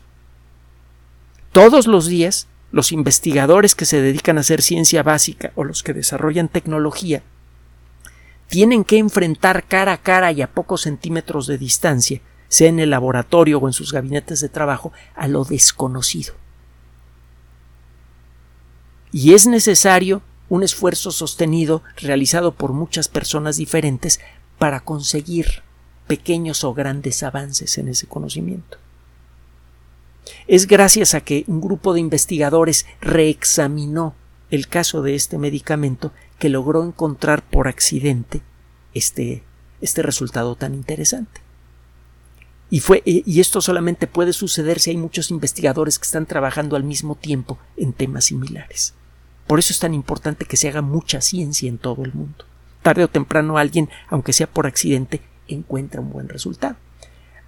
Todos 1.51 1.87
los 1.87 2.07
días, 2.07 2.47
los 2.71 2.93
investigadores 2.93 3.75
que 3.75 3.83
se 3.83 4.01
dedican 4.01 4.37
a 4.37 4.39
hacer 4.39 4.61
ciencia 4.61 5.03
básica 5.03 5.51
o 5.55 5.65
los 5.65 5.83
que 5.83 5.91
desarrollan 5.91 6.47
tecnología 6.47 7.21
tienen 8.47 8.85
que 8.85 8.97
enfrentar 8.97 9.65
cara 9.65 9.91
a 9.91 9.97
cara 9.97 10.31
y 10.31 10.41
a 10.41 10.47
pocos 10.53 10.83
centímetros 10.83 11.47
de 11.47 11.57
distancia, 11.57 12.21
sea 12.47 12.69
en 12.69 12.79
el 12.79 12.89
laboratorio 12.89 13.59
o 13.59 13.67
en 13.67 13.73
sus 13.73 13.91
gabinetes 13.91 14.39
de 14.39 14.49
trabajo, 14.49 14.91
a 15.15 15.27
lo 15.27 15.43
desconocido. 15.43 16.33
Y 19.11 19.33
es 19.33 19.47
necesario 19.47 20.21
un 20.49 20.63
esfuerzo 20.63 21.11
sostenido 21.11 21.81
realizado 21.97 22.53
por 22.53 22.73
muchas 22.73 23.07
personas 23.07 23.57
diferentes 23.57 24.19
para 24.57 24.79
conseguir 24.81 25.63
pequeños 26.07 26.63
o 26.63 26.73
grandes 26.73 27.23
avances 27.23 27.77
en 27.77 27.89
ese 27.89 28.07
conocimiento. 28.07 28.77
Es 30.47 30.67
gracias 30.67 31.13
a 31.13 31.21
que 31.21 31.43
un 31.47 31.61
grupo 31.61 31.93
de 31.93 31.99
investigadores 31.99 32.85
reexaminó 33.01 34.15
el 34.49 34.67
caso 34.67 35.01
de 35.01 35.15
este 35.15 35.37
medicamento 35.37 36.11
que 36.39 36.49
logró 36.49 36.83
encontrar 36.83 37.43
por 37.43 37.67
accidente 37.67 38.41
este, 38.93 39.43
este 39.81 40.01
resultado 40.01 40.55
tan 40.55 40.73
interesante. 40.73 41.46
Y, 42.69 42.81
fue, 42.81 43.01
y 43.05 43.39
esto 43.39 43.61
solamente 43.61 44.07
puede 44.07 44.33
suceder 44.33 44.79
si 44.79 44.89
hay 44.89 44.97
muchos 44.97 45.31
investigadores 45.31 45.99
que 45.99 46.05
están 46.05 46.25
trabajando 46.25 46.75
al 46.75 46.83
mismo 46.83 47.15
tiempo 47.15 47.57
en 47.77 47.93
temas 47.93 48.25
similares. 48.25 48.93
Por 49.47 49.59
eso 49.59 49.71
es 49.71 49.79
tan 49.79 49.93
importante 49.93 50.45
que 50.45 50.57
se 50.57 50.67
haga 50.67 50.81
mucha 50.81 51.21
ciencia 51.21 51.69
en 51.69 51.77
todo 51.77 52.03
el 52.03 52.13
mundo. 52.13 52.45
Tarde 52.81 53.05
o 53.05 53.07
temprano 53.07 53.57
alguien, 53.57 53.89
aunque 54.09 54.33
sea 54.33 54.47
por 54.47 54.67
accidente, 54.67 55.21
encuentra 55.47 56.01
un 56.01 56.11
buen 56.11 56.27
resultado. 56.27 56.75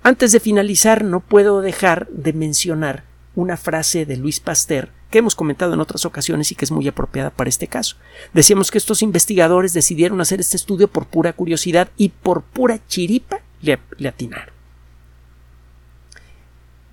Antes 0.02 0.32
de 0.32 0.40
finalizar, 0.40 1.04
no 1.04 1.20
puedo 1.20 1.62
dejar 1.62 2.08
de 2.08 2.32
mencionar 2.32 3.04
una 3.36 3.58
frase 3.58 4.06
de 4.06 4.16
Luis 4.16 4.40
Pasteur 4.40 4.90
que 5.12 5.20
hemos 5.20 5.36
comentado 5.36 5.74
en 5.74 5.80
otras 5.82 6.06
ocasiones 6.06 6.52
y 6.52 6.56
que 6.56 6.66
es 6.66 6.72
muy 6.72 6.88
apropiada 6.88 7.32
para 7.32 7.50
este 7.50 7.68
caso. 7.68 7.98
Decíamos 8.34 8.72
que 8.72 8.78
estos 8.78 9.02
investigadores 9.02 9.74
decidieron 9.74 10.22
hacer 10.22 10.40
este 10.40 10.56
estudio 10.56 10.88
por 10.88 11.08
pura 11.08 11.34
curiosidad 11.34 11.90
y 11.98 12.10
por 12.10 12.44
pura 12.44 12.80
chiripa 12.88 13.42
le, 13.62 13.80
le 13.98 14.08
atinaron. 14.08 14.59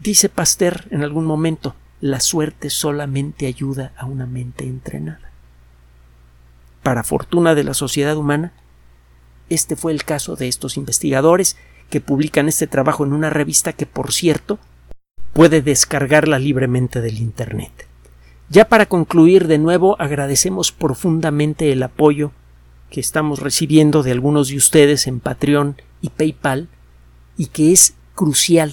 Dice 0.07 0.29
Pasteur 0.29 0.85
en 0.93 1.03
algún 1.03 1.25
momento, 1.25 1.75
la 2.01 2.21
suerte 2.21 2.71
solamente 2.71 3.49
ayuda 3.49 3.93
a 3.97 4.07
una 4.07 4.25
mente 4.25 4.63
entrenada. 4.63 5.33
Para 6.85 7.03
fortuna 7.03 7.57
de 7.57 7.65
la 7.65 7.75
sociedad 7.75 8.17
humana, 8.17 8.53
este 9.49 9.75
fue 9.75 9.91
el 9.91 10.05
caso 10.05 10.37
de 10.37 10.47
estos 10.47 10.77
investigadores 10.77 11.57
que 11.91 12.01
publican 12.01 12.47
este 12.47 12.69
trabajo 12.69 13.05
en 13.05 13.15
una 13.15 13.31
revista 13.31 13.73
que, 13.73 13.85
por 13.85 14.13
cierto, 14.13 14.61
puede 15.33 15.61
descargarla 15.61 16.39
libremente 16.39 17.01
del 17.01 17.19
Internet. 17.19 17.89
Ya 18.49 18.69
para 18.69 18.87
concluir, 18.87 19.49
de 19.49 19.59
nuevo 19.59 20.01
agradecemos 20.01 20.71
profundamente 20.71 21.73
el 21.73 21.83
apoyo 21.83 22.31
que 22.91 23.01
estamos 23.01 23.41
recibiendo 23.41 24.05
de 24.05 24.13
algunos 24.13 24.51
de 24.51 24.57
ustedes 24.57 25.09
en 25.09 25.19
Patreon 25.19 25.83
y 26.01 26.11
PayPal 26.11 26.69
y 27.37 27.47
que 27.47 27.73
es 27.73 27.95
crucial 28.15 28.73